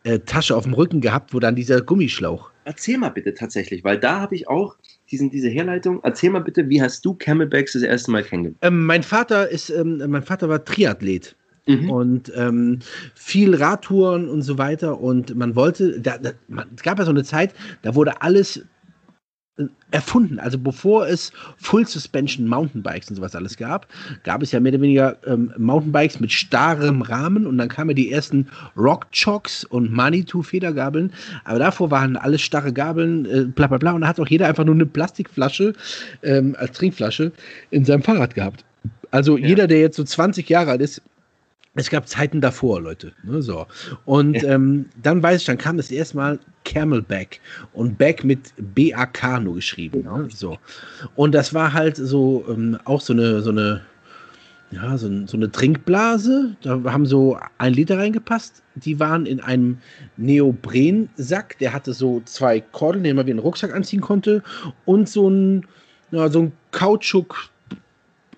[0.05, 2.51] äh, Tasche auf dem Rücken gehabt, wo dann dieser Gummischlauch.
[2.63, 4.75] Erzähl mal bitte tatsächlich, weil da habe ich auch
[5.15, 6.01] diesen, diese Herleitung.
[6.03, 8.59] Erzähl mal bitte, wie hast du Camelbacks das erste Mal kennengelernt?
[8.61, 11.35] Ähm, mein Vater ist, ähm, mein Vater war Triathlet.
[11.67, 11.89] Mhm.
[11.89, 12.79] Und ähm,
[13.15, 14.99] viel Radtouren und so weiter.
[14.99, 18.61] Und man wollte, da, da, man, es gab ja so eine Zeit, da wurde alles
[19.91, 20.39] erfunden.
[20.39, 23.87] Also bevor es Full Suspension Mountainbikes und sowas alles gab,
[24.23, 27.93] gab es ja mehr oder weniger ähm, Mountainbikes mit starrem Rahmen und dann kamen ja
[27.93, 31.13] die ersten Rock Chocks und Manitou Federgabeln.
[31.45, 33.93] Aber davor waren alles starre Gabeln, äh, bla bla bla.
[33.93, 35.73] Und da hat auch jeder einfach nur eine Plastikflasche
[36.21, 37.31] ähm, als Trinkflasche
[37.71, 38.65] in seinem Fahrrad gehabt.
[39.11, 39.47] Also ja.
[39.47, 41.01] jeder, der jetzt so 20 Jahre alt ist,
[41.75, 43.11] es gab Zeiten davor, Leute.
[43.23, 43.67] Ne, so.
[44.05, 44.53] Und ja.
[44.55, 47.41] ähm, dann weiß ich, dann kam das erstmal Camelback
[47.73, 50.03] und Back mit B-A-K nur geschrieben.
[50.03, 50.57] Ne, so.
[51.15, 53.81] Und das war halt so ähm, auch so eine, so eine,
[54.71, 56.55] ja, so, so, eine Trinkblase.
[56.61, 58.63] Da haben so ein Liter reingepasst.
[58.75, 59.77] Die waren in einem
[60.15, 61.57] Neoprensack.
[61.59, 64.43] Der hatte so zwei Kordeln, den man wie einen Rucksack anziehen konnte.
[64.85, 65.65] Und so ein,
[66.11, 67.49] ja, so ein Kautschuk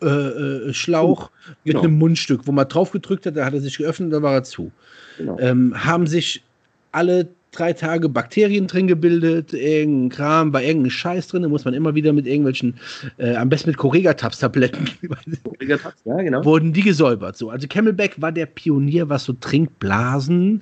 [0.01, 1.79] äh, äh, Schlauch oh, genau.
[1.79, 4.33] mit einem Mundstück, wo man drauf gedrückt hat, da hat er sich geöffnet, da war
[4.33, 4.71] er zu.
[5.17, 5.37] Genau.
[5.39, 6.43] Ähm, haben sich
[6.91, 11.73] alle drei Tage Bakterien drin gebildet, irgendein Kram, bei irgendeinem Scheiß drin, da muss man
[11.73, 12.75] immer wieder mit irgendwelchen,
[13.17, 14.89] äh, am besten mit Correga-Tabs-Tabletten,
[16.05, 16.45] ja, genau.
[16.45, 17.37] wurden die gesäubert.
[17.37, 17.49] So.
[17.49, 20.61] Also Camelback war der Pionier, was so Trinkblasen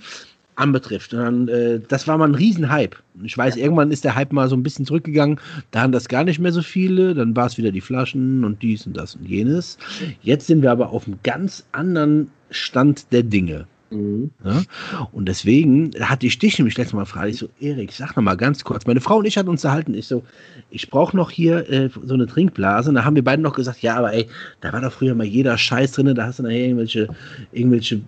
[0.56, 1.14] anbetrifft.
[1.14, 2.98] Und dann, äh, das war mal ein Riesenhype.
[3.24, 3.64] Ich weiß, ja.
[3.64, 5.40] irgendwann ist der Hype mal so ein bisschen zurückgegangen.
[5.72, 7.14] Da haben das gar nicht mehr so viele.
[7.14, 9.78] Dann war es wieder die Flaschen und dies und das und jenes.
[10.22, 13.68] Jetzt sind wir aber auf einem ganz anderen Stand der Dinge.
[13.90, 14.32] Mhm.
[14.44, 14.64] Ja?
[15.12, 18.36] Und deswegen hatte ich dich nämlich letztes Mal gefragt, ich so, Erik, sag noch mal
[18.36, 18.86] ganz kurz.
[18.86, 19.94] Meine Frau und ich hatten uns erhalten.
[19.94, 20.24] Ich so,
[20.70, 22.90] ich brauche noch hier äh, so eine Trinkblase.
[22.90, 24.28] Und da haben wir beide noch gesagt, ja, aber ey,
[24.62, 26.14] da war doch früher mal jeder Scheiß drin.
[26.16, 27.08] Da hast du nachher irgendwelche,
[27.52, 28.02] irgendwelche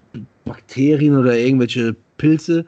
[0.46, 2.66] Bakterien oder irgendwelche Pilze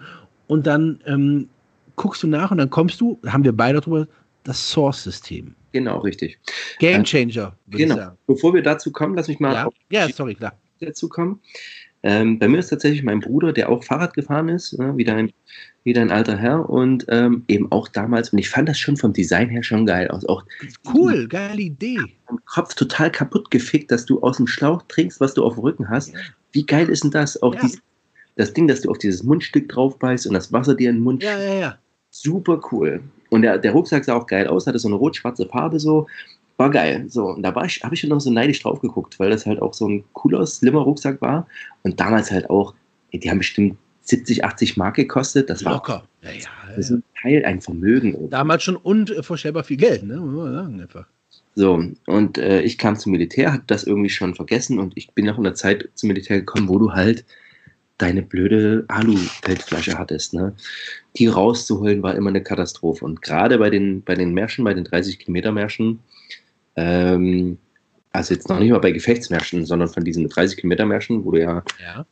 [0.47, 1.49] und dann ähm,
[1.95, 4.07] guckst du nach und dann kommst du, haben wir beide darüber,
[4.43, 5.53] das Source-System.
[5.72, 6.39] Genau, richtig.
[6.80, 8.12] Game Changer, würde genau.
[8.26, 10.53] Bevor wir dazu kommen, lass mich mal ja, ja sorry, klar.
[10.80, 11.39] dazu kommen.
[12.04, 15.32] Ähm, bei mir ist tatsächlich mein Bruder, der auch Fahrrad gefahren ist, äh, wie, dein,
[15.84, 19.12] wie dein alter Herr und ähm, eben auch damals, und ich fand das schon vom
[19.12, 20.26] Design her schon geil aus.
[20.26, 20.45] Auch
[20.93, 22.00] cool, geile Idee.
[22.45, 25.89] Kopf total kaputt gefickt, dass du aus dem Schlauch trinkst, was du auf dem Rücken
[25.89, 26.14] hast.
[26.52, 27.41] Wie geil ist denn das?
[27.41, 27.62] Auch ja.
[27.62, 27.78] die,
[28.38, 31.04] das Ding, dass du auf dieses Mundstück drauf beißt und das Wasser dir in den
[31.04, 31.22] Mund.
[31.22, 31.78] Ja, ja, ja.
[32.12, 33.02] Super cool.
[33.30, 36.08] Und der, der Rucksack sah auch geil aus, hatte so eine rot-schwarze Farbe so.
[36.60, 37.05] War geil.
[37.07, 39.62] So, und da ich, habe ich schon noch so neidisch drauf geguckt, weil das halt
[39.62, 41.47] auch so ein cooler, slimmer Rucksack war.
[41.84, 42.74] Und damals halt auch,
[43.14, 45.49] die haben bestimmt 70, 80 Mark gekostet.
[45.49, 46.03] Das war locker.
[46.22, 48.30] Ja, ja, das ist ein Teil, ein Vermögen.
[48.30, 50.18] Damals schon unvorstellbar viel Geld, ne?
[50.18, 51.05] Muss man sagen, einfach.
[51.55, 55.28] So, und äh, ich kam zum Militär, hatte das irgendwie schon vergessen und ich bin
[55.28, 57.24] noch in der Zeit zum Militär gekommen, wo du halt
[57.97, 60.34] deine blöde Alu-Feldflasche hattest.
[60.34, 60.53] Ne?
[61.16, 63.05] Die rauszuholen war immer eine Katastrophe.
[63.05, 65.99] Und gerade bei den, bei den Märschen, bei den 30-Kilometer-Märschen,
[66.80, 67.58] ähm,
[68.12, 72.06] also jetzt noch nicht mal bei Gefechtsmärschen, sondern von diesen 30-Kilometer-Märschen, wo du ja, ja,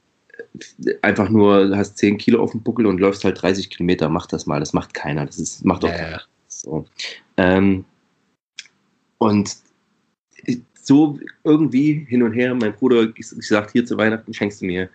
[1.01, 4.45] einfach nur hast 10 Kilo auf dem Buckel und läufst halt 30 Kilometer, mach das
[4.45, 4.59] mal.
[4.59, 5.26] Das macht keiner.
[5.26, 6.22] Das ist, macht doch ja, keiner.
[6.47, 6.86] So.
[7.38, 7.86] Ähm,
[9.18, 9.55] und
[10.82, 14.89] so irgendwie hin und her, mein Bruder gesagt, hier zu Weihnachten schenkst du mir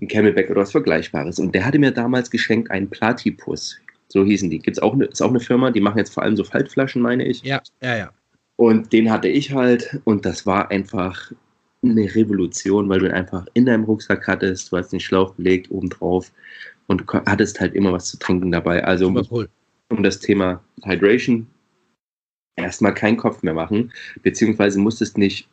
[0.00, 1.38] ein Camelback oder was Vergleichbares.
[1.38, 3.78] Und der hatte mir damals geschenkt einen Platypus.
[4.08, 4.58] So hießen die.
[4.58, 7.26] Gibt's auch eine, ist auch eine Firma, die machen jetzt vor allem so Faltflaschen, meine
[7.26, 7.42] ich.
[7.42, 8.10] Ja, ja, ja.
[8.62, 11.32] Und den hatte ich halt und das war einfach
[11.82, 15.68] eine Revolution, weil du ihn einfach in deinem Rucksack hattest, du hast den Schlauch belegt
[15.72, 16.30] obendrauf
[16.86, 18.84] und hattest halt immer was zu trinken dabei.
[18.84, 19.48] Also um, cool.
[19.90, 21.48] um das Thema Hydration
[22.54, 23.92] erstmal keinen Kopf mehr machen,
[24.22, 25.48] beziehungsweise musstest nicht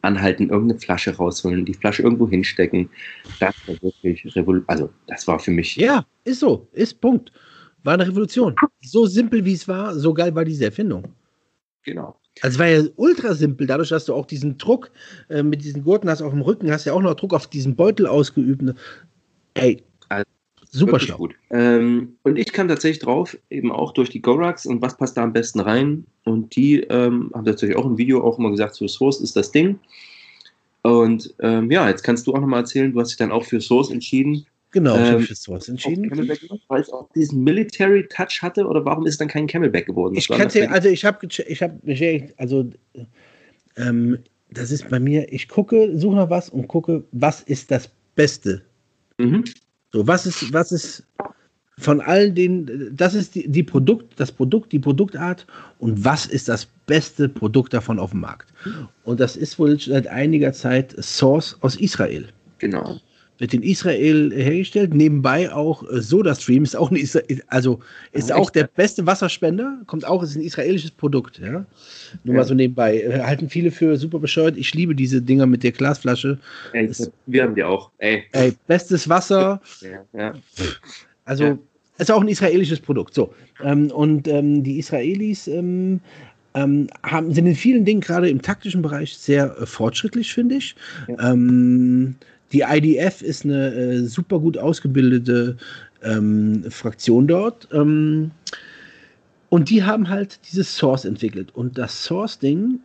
[0.00, 2.88] anhalten, irgendeine Flasche rausholen, die Flasche irgendwo hinstecken.
[3.38, 4.70] Das war wirklich revolutionär.
[4.70, 5.76] Also, das war für mich.
[5.76, 7.32] Ja, ist so, ist Punkt.
[7.82, 8.56] War eine Revolution.
[8.80, 11.12] So simpel wie es war, so geil war diese Erfindung.
[11.84, 12.18] Genau.
[12.40, 14.90] Also es war ja ultra simpel, dadurch, dass du auch diesen Druck
[15.28, 17.76] äh, mit diesen Gurten hast auf dem Rücken, hast ja auch noch Druck auf diesen
[17.76, 18.74] Beutel ausgeübt.
[19.54, 20.24] Ey, also,
[20.70, 21.16] super schlau.
[21.16, 21.34] Gut.
[21.50, 25.22] Ähm, und ich kam tatsächlich drauf, eben auch durch die Gorax und was passt da
[25.22, 26.06] am besten rein.
[26.24, 29.52] Und die ähm, haben tatsächlich auch im Video auch immer gesagt, so Source ist das
[29.52, 29.78] Ding.
[30.82, 33.60] Und ähm, ja, jetzt kannst du auch nochmal erzählen, du hast dich dann auch für
[33.60, 34.44] Source entschieden.
[34.74, 36.10] Genau, ähm, für Source entschieden.
[36.66, 40.16] Weil es auch diesen Military Touch hatte oder warum ist dann kein Camelback geworden?
[40.16, 42.68] ich kann dir, also ich habe, ich habe, also
[43.76, 44.18] ähm,
[44.50, 48.62] das ist bei mir, ich gucke, suche nach was und gucke, was ist das Beste.
[49.18, 49.44] Mhm.
[49.92, 51.04] So, was ist, was ist
[51.78, 55.46] von all den, das ist die, die Produkt, das Produkt, die Produktart
[55.78, 58.52] und was ist das beste Produkt davon auf dem Markt?
[59.04, 62.26] Und das ist wohl seit einiger Zeit Source aus Israel.
[62.58, 62.98] Genau
[63.38, 64.94] wird in Israel hergestellt.
[64.94, 67.80] Nebenbei auch äh, SodaStream ist auch ein Isra also
[68.12, 71.66] ist oh, auch der beste Wasserspender, kommt auch, ist ein israelisches Produkt, ja.
[72.22, 72.40] Nur ja.
[72.40, 73.00] mal so nebenbei.
[73.00, 74.56] Äh, halten viele für super bescheuert.
[74.56, 76.38] Ich liebe diese Dinger mit der Glasflasche.
[76.72, 76.90] Ey,
[77.26, 77.90] wir haben die auch.
[77.98, 78.24] Ey.
[78.32, 79.60] Ey bestes Wasser.
[79.80, 80.34] Ja, ja.
[81.24, 81.58] Also ja.
[81.98, 83.14] ist auch ein israelisches Produkt.
[83.14, 83.34] So.
[83.62, 86.00] Ähm, und ähm, die Israelis ähm,
[86.54, 90.76] ähm, haben, sind in vielen Dingen gerade im taktischen Bereich sehr äh, fortschrittlich, finde ich.
[91.08, 91.32] Ja.
[91.32, 92.14] Ähm,
[92.54, 95.56] die IDF ist eine äh, super gut ausgebildete
[96.02, 97.68] ähm, Fraktion dort.
[97.72, 98.30] Ähm,
[99.48, 101.54] und die haben halt dieses Source entwickelt.
[101.54, 102.78] Und das Source-Ding,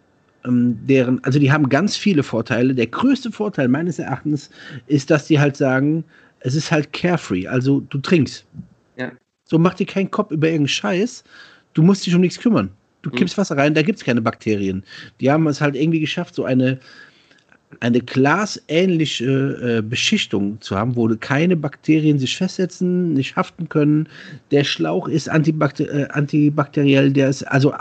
[0.45, 2.73] ähm, deren, also die haben ganz viele Vorteile.
[2.73, 4.49] Der größte Vorteil meines Erachtens
[4.87, 6.03] ist, dass die halt sagen,
[6.39, 7.47] es ist halt carefree.
[7.47, 8.45] Also du trinkst.
[8.97, 9.11] Ja.
[9.45, 11.23] So mach dir keinen Kopf über irgendeinen Scheiß.
[11.73, 12.71] Du musst dich um nichts kümmern.
[13.03, 13.15] Du mhm.
[13.15, 14.83] kippst Wasser rein, da gibt es keine Bakterien.
[15.21, 16.79] Die haben es halt irgendwie geschafft, so eine
[17.79, 24.09] eine glasähnliche äh, Beschichtung zu haben, wo keine Bakterien sich festsetzen, nicht haften können.
[24.51, 27.73] Der Schlauch ist antibakter äh, antibakteriell, der ist, also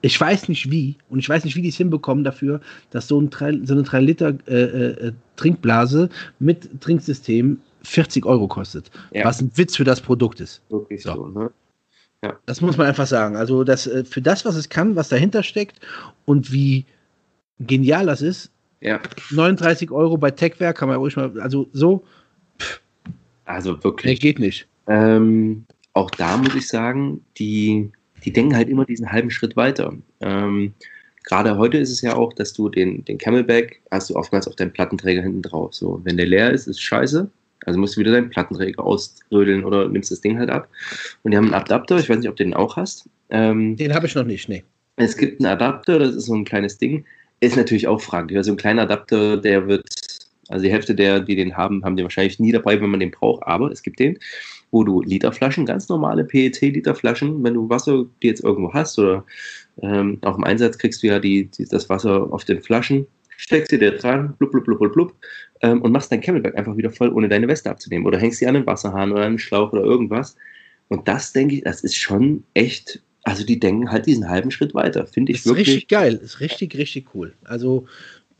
[0.00, 3.20] ich weiß nicht wie und ich weiß nicht, wie die es hinbekommen dafür, dass so,
[3.20, 8.90] ein 3, so eine 3 Liter äh, äh, Trinkblase mit Trinksystem 40 Euro kostet.
[9.12, 9.24] Ja.
[9.24, 10.60] Was ein Witz für das Produkt ist.
[10.68, 11.50] Wirklich so, so ne?
[12.22, 12.36] Ja.
[12.46, 13.36] Das muss man einfach sagen.
[13.36, 15.80] Also das, äh, für das, was es kann, was dahinter steckt
[16.24, 16.84] und wie
[17.60, 18.50] genial das ist,
[18.80, 19.00] ja.
[19.30, 22.04] 39 Euro bei Techwerk kann man ruhig mal, also so.
[22.60, 22.80] Pff,
[23.44, 24.12] also wirklich.
[24.12, 24.66] Nee, geht nicht.
[24.86, 25.64] Ähm,
[25.94, 27.90] auch da muss ich sagen, die,
[28.24, 29.94] die denken halt immer diesen halben Schritt weiter.
[30.20, 30.74] Ähm,
[31.24, 34.56] Gerade heute ist es ja auch, dass du den, den Camelback hast du oftmals auf
[34.56, 35.74] deinen Plattenträger hinten drauf.
[35.74, 37.30] So, wenn der leer ist, ist scheiße.
[37.66, 40.68] Also musst du wieder deinen Plattenträger ausrödeln oder nimmst das Ding halt ab.
[41.22, 43.10] Und die haben einen Adapter, ich weiß nicht, ob du den auch hast.
[43.28, 44.64] Ähm, den habe ich noch nicht, nee.
[44.96, 47.04] Es gibt einen Adapter, das ist so ein kleines Ding,
[47.40, 48.36] ist natürlich auch fraglich.
[48.36, 49.86] Also ein kleiner Adapter, der wird,
[50.48, 53.10] also die Hälfte der, die den haben, haben den wahrscheinlich nie dabei, wenn man den
[53.10, 54.18] braucht, aber es gibt den,
[54.70, 59.24] wo du Literflaschen, ganz normale PET-Literflaschen, wenn du Wasser die jetzt irgendwo hast oder
[59.82, 63.70] ähm, auch im Einsatz kriegst du ja die, die, das Wasser auf den Flaschen, steckst
[63.70, 65.14] sie dir dran, blub, blub, blub, blub, blub,
[65.62, 68.06] ähm, und machst dein Camelback einfach wieder voll, ohne deine Weste abzunehmen.
[68.06, 70.36] Oder hängst sie an den Wasserhahn oder an den Schlauch oder irgendwas.
[70.88, 74.74] Und das, denke ich, das ist schon echt also die denken halt diesen halben Schritt
[74.74, 75.68] weiter, finde ich ist wirklich.
[75.68, 77.34] Richtig geil, ist richtig, richtig cool.
[77.44, 77.86] Also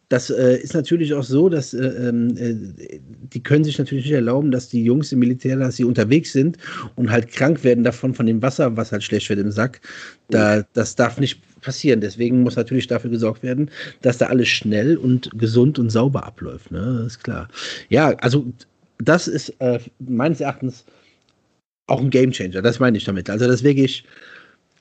[0.09, 2.99] das äh, ist natürlich auch so, dass äh, ähm, äh,
[3.34, 6.57] die können sich natürlich nicht erlauben, dass die Jungs im Militär, dass sie unterwegs sind
[6.97, 9.82] und halt krank werden davon, von dem Wasser, was halt schlecht wird im Sack.
[10.30, 12.01] Da, das darf nicht passieren.
[12.01, 13.70] Deswegen muss natürlich dafür gesorgt werden,
[14.01, 16.70] dass da alles schnell und gesund und sauber abläuft.
[16.70, 17.01] Ne?
[17.03, 17.49] Das ist klar.
[17.91, 18.47] Ja, also
[18.97, 20.86] das ist äh, meines Erachtens
[21.86, 22.62] auch ein Gamechanger.
[22.62, 23.28] Das meine ich damit.
[23.28, 24.05] Also das wirklich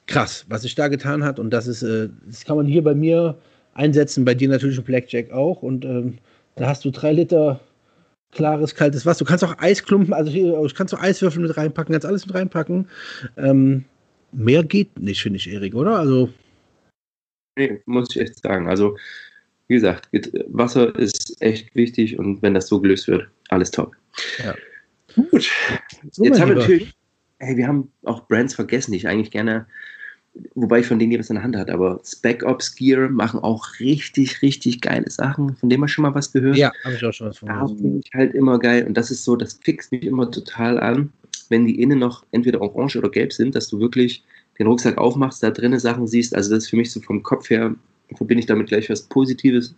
[0.07, 1.39] krass, was sich da getan hat.
[1.39, 3.37] Und das ist, äh, das kann man hier bei mir
[3.73, 5.61] einsetzen, bei dir natürlich ein Blackjack auch.
[5.61, 6.17] Und ähm,
[6.55, 7.59] da hast du drei Liter
[8.31, 9.25] klares, kaltes Wasser.
[9.25, 12.87] Du kannst auch Eisklumpen, also du kannst auch Eiswürfel mit reinpacken, kannst alles mit reinpacken.
[13.37, 13.85] Ähm,
[14.31, 15.97] mehr geht nicht, finde ich, Erik, oder?
[15.97, 16.29] Also.
[17.57, 18.67] Nee, muss ich echt sagen.
[18.69, 18.97] Also,
[19.67, 20.09] wie gesagt,
[20.47, 23.95] Wasser ist echt wichtig und wenn das so gelöst wird, alles top.
[24.43, 24.55] Ja.
[25.31, 25.49] Gut.
[26.11, 26.93] So, Jetzt haben wir natürlich,
[27.39, 29.65] hey, wir haben auch Brands vergessen, die ich eigentlich gerne
[30.55, 33.65] wobei ich von denen jeweils in der Hand hat, aber Spec Ops Gear machen auch
[33.79, 36.57] richtig, richtig geile Sachen, von denen man schon mal was gehört.
[36.57, 37.49] Ja, habe ich auch schon was von.
[37.49, 40.79] Da finde ich halt immer geil und das ist so, das fixt mich immer total
[40.79, 41.11] an,
[41.49, 44.23] wenn die innen noch entweder orange oder gelb sind, dass du wirklich
[44.59, 46.35] den Rucksack aufmachst, da drinnen Sachen siehst.
[46.35, 47.75] Also das ist für mich so vom Kopf her,
[48.15, 49.75] verbinde ich damit gleich was Positives.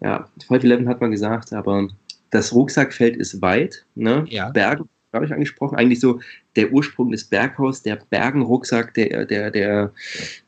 [0.00, 1.88] Ja, 511 hat man gesagt, aber
[2.30, 3.84] das Rucksackfeld ist weit.
[3.94, 4.24] Ne?
[4.28, 4.50] Ja.
[4.50, 5.78] Bergen glaube ich, angesprochen.
[5.78, 6.18] Eigentlich so
[6.56, 9.92] der Ursprung des Berghaus, der Bergenrucksack der, der, der,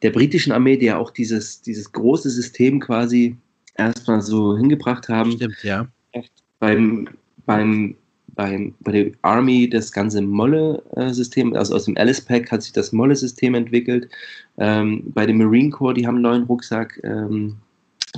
[0.02, 3.36] der britischen Armee, der auch dieses, dieses große System quasi
[3.76, 5.32] erstmal so hingebracht haben.
[5.32, 5.86] Stimmt, ja.
[6.58, 7.08] Beim,
[7.44, 7.94] beim,
[8.34, 12.90] beim, bei der Army das ganze Molle-System, also aus dem Alice Pack hat sich das
[12.90, 14.08] Molle-System entwickelt.
[14.58, 17.56] Ähm, bei dem Marine Corps, die haben einen neuen Rucksack, ähm,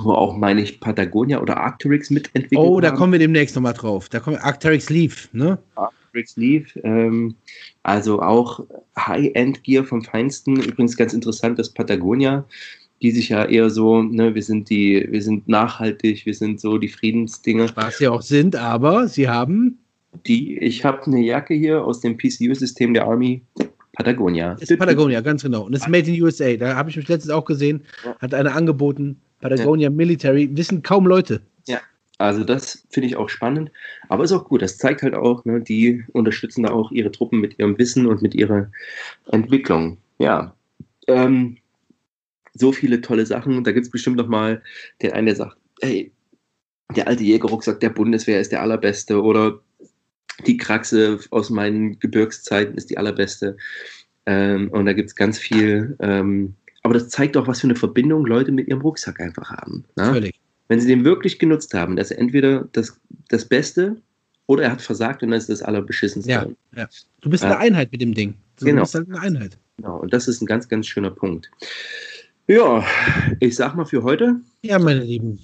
[0.01, 2.97] wo auch, meine ich, Patagonia oder Arcturix mitentwickelt Oh, da haben.
[2.97, 4.09] kommen wir demnächst nochmal drauf.
[4.09, 5.59] Da kommen Arcturix Leaf, ne?
[6.19, 7.35] Arcturix Leaf, ähm,
[7.83, 8.65] also auch
[8.97, 10.57] High-End-Gear vom Feinsten.
[10.57, 12.45] Übrigens ganz interessant, das Patagonia
[13.01, 16.77] die sich ja eher so, ne, wir sind die, wir sind nachhaltig, wir sind so
[16.77, 17.69] die Friedensdinge.
[17.75, 19.79] Was sie auch sind, aber sie haben.
[20.27, 23.41] Die, ich habe eine Jacke hier aus dem PCU-System der Army,
[23.93, 24.57] Patagonia.
[24.59, 25.61] Ist Patagonia, ganz genau.
[25.61, 26.57] Und ist Made in USA.
[26.57, 27.85] Da habe ich mich letztens auch gesehen,
[28.19, 29.95] hat eine angeboten, Patagonia ja.
[29.95, 31.39] Military, wissen kaum Leute.
[32.19, 33.71] Also das finde ich auch spannend,
[34.09, 34.61] aber ist auch gut.
[34.61, 38.21] Das zeigt halt auch, ne, die unterstützen da auch ihre Truppen mit ihrem Wissen und
[38.21, 38.69] mit ihrer
[39.31, 39.97] Entwicklung.
[40.19, 40.53] Ja,
[41.07, 41.57] ähm,
[42.53, 43.63] so viele tolle Sachen.
[43.63, 44.61] Da gibt es bestimmt noch mal
[45.01, 46.11] den einen, der sagt, hey,
[46.93, 49.61] der alte Jägerrucksack der Bundeswehr ist der allerbeste oder
[50.45, 53.55] die Kraxe aus meinen Gebirgszeiten ist die allerbeste.
[54.25, 55.95] Ähm, und da gibt es ganz viel.
[56.01, 59.85] Ähm, aber das zeigt auch, was für eine Verbindung Leute mit ihrem Rucksack einfach haben.
[59.95, 60.05] Ne?
[60.05, 60.39] Völlig.
[60.69, 62.97] Wenn sie den wirklich genutzt haben, dass er entweder das,
[63.27, 63.97] das Beste
[64.45, 66.31] oder er hat versagt und dann ist das Allerbeschissenste.
[66.31, 66.87] Ja, ja.
[67.21, 68.35] Du bist eine Einheit mit dem Ding.
[68.57, 68.81] Du genau.
[68.81, 69.57] bist halt eine Einheit.
[69.77, 71.51] Genau, und das ist ein ganz, ganz schöner Punkt.
[72.47, 72.83] Ja,
[73.39, 74.37] ich sag mal für heute.
[74.61, 75.39] Ja, meine Lieben.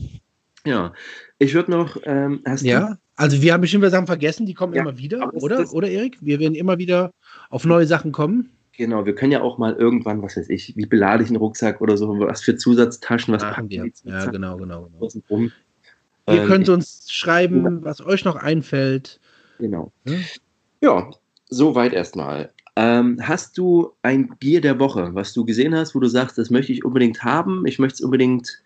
[0.65, 0.93] Ja,
[1.37, 1.97] ich würde noch.
[2.03, 5.57] Ähm, ja, also wir haben bestimmt Sachen vergessen, die kommen ja, immer wieder, oder?
[5.57, 6.17] Das, oder Erik?
[6.21, 7.11] Wir werden immer wieder
[7.49, 8.49] auf neue Sachen kommen.
[8.77, 11.79] Genau, wir können ja auch mal irgendwann, was weiß ich, wie belade ich einen Rucksack
[11.79, 13.89] oder so, was für Zusatztaschen, was packen wir.
[14.03, 14.89] Ja, genau, genau.
[14.99, 15.49] genau.
[16.27, 19.19] Ihr ähm, könnt uns schreiben, was euch noch einfällt.
[19.59, 19.91] Genau.
[20.05, 20.23] Hm?
[20.81, 21.09] Ja,
[21.49, 22.51] soweit erstmal.
[22.75, 26.49] Ähm, hast du ein Bier der Woche, was du gesehen hast, wo du sagst, das
[26.49, 28.61] möchte ich unbedingt haben, ich möchte es unbedingt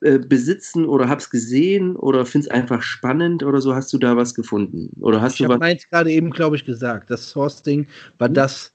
[0.00, 3.74] äh, besitzen oder hab's gesehen oder find's einfach spannend oder so?
[3.74, 4.90] Hast du da was gefunden?
[5.00, 7.10] Oder hast ich du habe meins gerade eben, glaube ich, gesagt.
[7.10, 7.86] Das Source-Ding
[8.18, 8.34] war mhm.
[8.34, 8.71] das,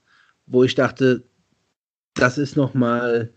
[0.48, 1.22] wo ich dachte,
[2.14, 3.32] das ist nochmal,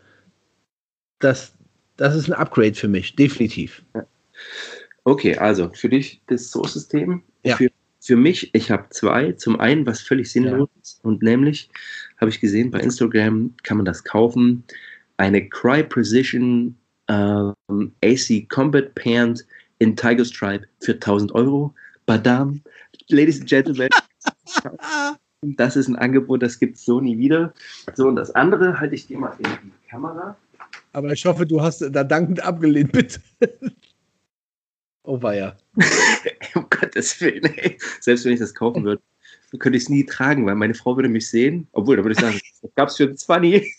[1.20, 1.54] das,
[1.98, 3.84] das ist ein Upgrade für mich, definitiv.
[5.04, 7.56] Okay, also für dich das Source-System, ja.
[7.56, 7.70] für
[8.04, 9.32] für mich, ich habe zwei.
[9.34, 10.82] Zum einen, was völlig sinnlos ja.
[10.82, 11.70] ist, und nämlich
[12.20, 14.64] habe ich gesehen, bei Instagram kann man das kaufen.
[15.18, 16.76] Eine Cry Precision
[17.08, 19.46] ähm, AC Combat Pant
[19.78, 21.74] in Tiger Stripe für 1000 Euro.
[22.08, 22.62] Badam,
[23.10, 23.90] Ladies and Gentlemen.
[25.42, 27.54] das ist ein Angebot, das gibt es so nie wieder.
[27.96, 30.38] So, und das andere halte ich dir mal in die Kamera.
[30.94, 33.22] Aber ich hoffe, du hast da dankend abgelehnt, bitte.
[35.04, 35.58] Oh weia.
[36.56, 37.78] um Gottes Willen, ey.
[38.00, 39.02] Selbst wenn ich das kaufen würde,
[39.58, 41.68] könnte ich es nie tragen, weil meine Frau würde mich sehen.
[41.72, 43.76] Obwohl, da würde ich sagen, das gab es für ein 20.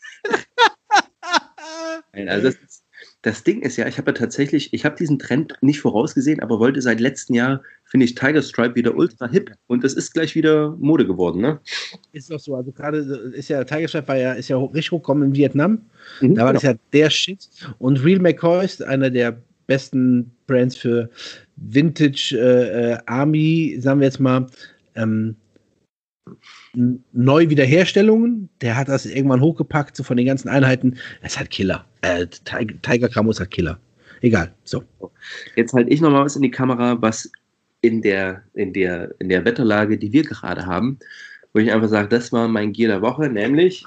[2.27, 2.82] also das,
[3.23, 6.59] das, Ding ist ja, ich habe ja tatsächlich, ich habe diesen Trend nicht vorausgesehen, aber
[6.59, 10.35] wollte seit letztem Jahr, finde ich, Tiger Stripe wieder ultra hip und das ist gleich
[10.35, 11.61] wieder Mode geworden, ne?
[12.12, 12.99] Ist doch so, also gerade
[13.35, 15.83] ist ja, Tiger Stripe war ja, ist ja richtig hochgekommen in Vietnam.
[16.20, 16.61] Mhm, da war genau.
[16.61, 17.49] das ja der Shit.
[17.79, 21.09] Und Real McCoy ist einer der besten Brands für
[21.57, 24.47] Vintage äh, äh, Army, sagen wir jetzt mal,
[24.97, 25.37] ähm,
[26.75, 28.49] neu Wiederherstellungen.
[28.61, 30.97] Der hat das irgendwann hochgepackt, so von den ganzen Einheiten.
[31.23, 31.85] Das ist halt Killer.
[32.03, 33.79] Äh, Tiger, ist halt Killer.
[34.20, 34.53] Egal.
[34.64, 34.85] So.
[35.57, 37.31] Jetzt halte ich nochmal was in die Kamera, was
[37.81, 40.99] in der, in der, in der Wetterlage, die wir gerade haben,
[41.53, 43.85] wo ich einfach sage, das war mein Gear der Woche, nämlich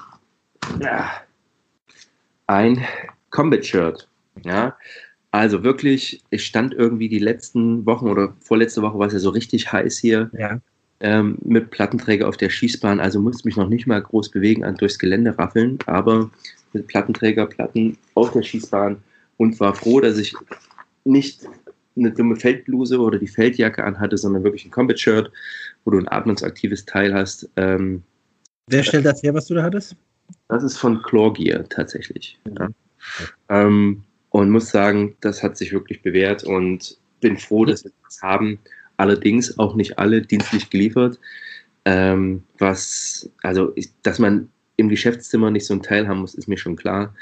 [0.80, 1.10] ja,
[2.46, 2.84] ein
[3.30, 4.08] Combat Shirt.
[4.44, 4.76] Ja,
[5.30, 9.30] also wirklich, ich stand irgendwie die letzten Wochen oder vorletzte Woche war es ja so
[9.30, 10.30] richtig heiß hier.
[10.38, 10.60] Ja.
[11.00, 14.76] Ähm, mit Plattenträger auf der Schießbahn, also musste mich noch nicht mal groß bewegen, an
[14.76, 16.30] durchs Gelände raffeln, aber
[16.72, 18.96] mit Plattenträger, Platten auf der Schießbahn
[19.36, 20.34] und war froh, dass ich
[21.04, 21.46] nicht
[21.96, 25.30] eine dumme Feldbluse oder die Feldjacke anhatte, sondern wirklich ein Combat-Shirt,
[25.84, 27.48] wo du ein atmungsaktives Teil hast.
[27.56, 28.02] Ähm,
[28.68, 29.96] Wer stellt das her, was du da hattest?
[30.48, 32.38] Das ist von Claw Gear tatsächlich.
[32.58, 32.68] Ja.
[33.48, 38.20] Ähm, und muss sagen, das hat sich wirklich bewährt und bin froh, dass wir das
[38.22, 38.58] haben.
[38.96, 41.18] Allerdings auch nicht alle dienstlich geliefert.
[41.84, 46.48] Ähm, was, also, ich, dass man im Geschäftszimmer nicht so ein Teil haben muss, ist
[46.48, 47.14] mir schon klar.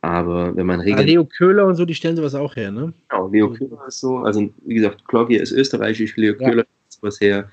[0.00, 0.80] Aber wenn man.
[0.80, 2.92] Ah, Leo Köhler und so, die stellen sowas auch her, ne?
[3.08, 4.18] Genau, Leo Köhler ist so.
[4.18, 6.48] Also, wie gesagt, Cloggy ist österreichisch, Leo ja.
[6.48, 7.48] Köhler ist sowas her.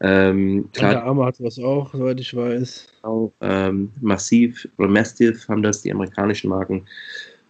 [0.00, 2.86] Ähm, klar, der Arme hat sowas auch, soweit ich weiß.
[3.02, 6.86] Auch, ähm, Massiv oder Mastiff haben das, die amerikanischen Marken.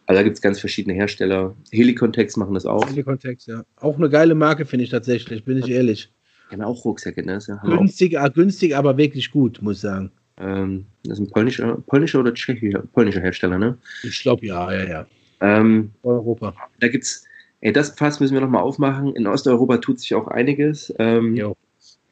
[0.08, 1.54] Also da gibt es ganz verschiedene Hersteller.
[1.70, 2.88] Helicontex machen das auch.
[2.88, 3.62] Helicontex, ja.
[3.76, 6.10] Auch eine geile Marke, finde ich tatsächlich, bin ich ehrlich.
[6.50, 7.38] Die haben auch Rucksäcke, ne?
[7.46, 8.32] Ja, günstig, auch.
[8.32, 10.10] Günstig, aber wirklich gut, muss ich sagen.
[10.38, 13.76] Ähm, das ist ein polnischer, polnischer oder tschechischer polnischer Hersteller, ne?
[14.02, 15.06] Ich glaube, ja, ja, ja.
[15.42, 16.54] Ähm, Europa.
[16.80, 17.26] Da gibt es
[17.60, 19.14] Ey, das Fass müssen wir nochmal aufmachen.
[19.14, 20.94] In Osteuropa tut sich auch einiges.
[20.98, 21.36] Ähm,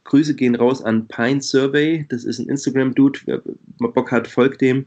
[0.06, 2.06] Grüße gehen raus an Pine Survey.
[2.08, 3.20] Das ist ein Instagram-Dude.
[3.26, 3.42] Wer
[3.78, 4.86] Bock hat, folgt dem.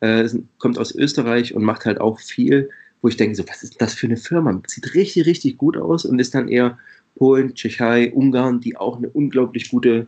[0.00, 2.70] Äh, kommt aus Österreich und macht halt auch viel,
[3.02, 4.62] wo ich denke, so, was ist das für eine Firma?
[4.66, 6.78] Sieht richtig, richtig gut aus und ist dann eher
[7.16, 10.06] Polen, Tschechei, Ungarn, die auch eine unglaublich gute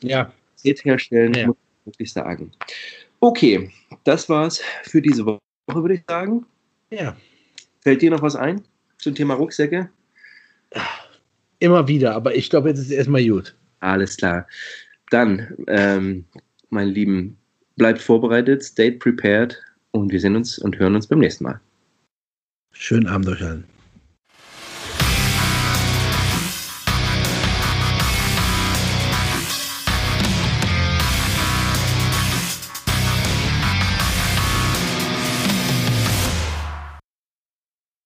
[0.00, 0.32] ja.
[0.56, 1.46] Qualität herstellen, ja.
[1.46, 2.50] muss ich wirklich sagen.
[3.20, 3.70] Okay,
[4.04, 6.46] das war's für diese Woche, würde ich sagen.
[6.90, 7.16] Ja.
[7.80, 8.62] Fällt dir noch was ein
[8.96, 9.88] zum Thema Rucksäcke?
[11.60, 13.54] Immer wieder, aber ich glaube, jetzt ist es erstmal gut.
[13.80, 14.46] Alles klar.
[15.10, 16.24] Dann, ähm,
[16.70, 17.38] meine Lieben,
[17.76, 19.58] bleibt vorbereitet, stay prepared
[19.92, 21.60] und wir sehen uns und hören uns beim nächsten Mal.
[22.72, 23.64] Schönen Abend euch allen.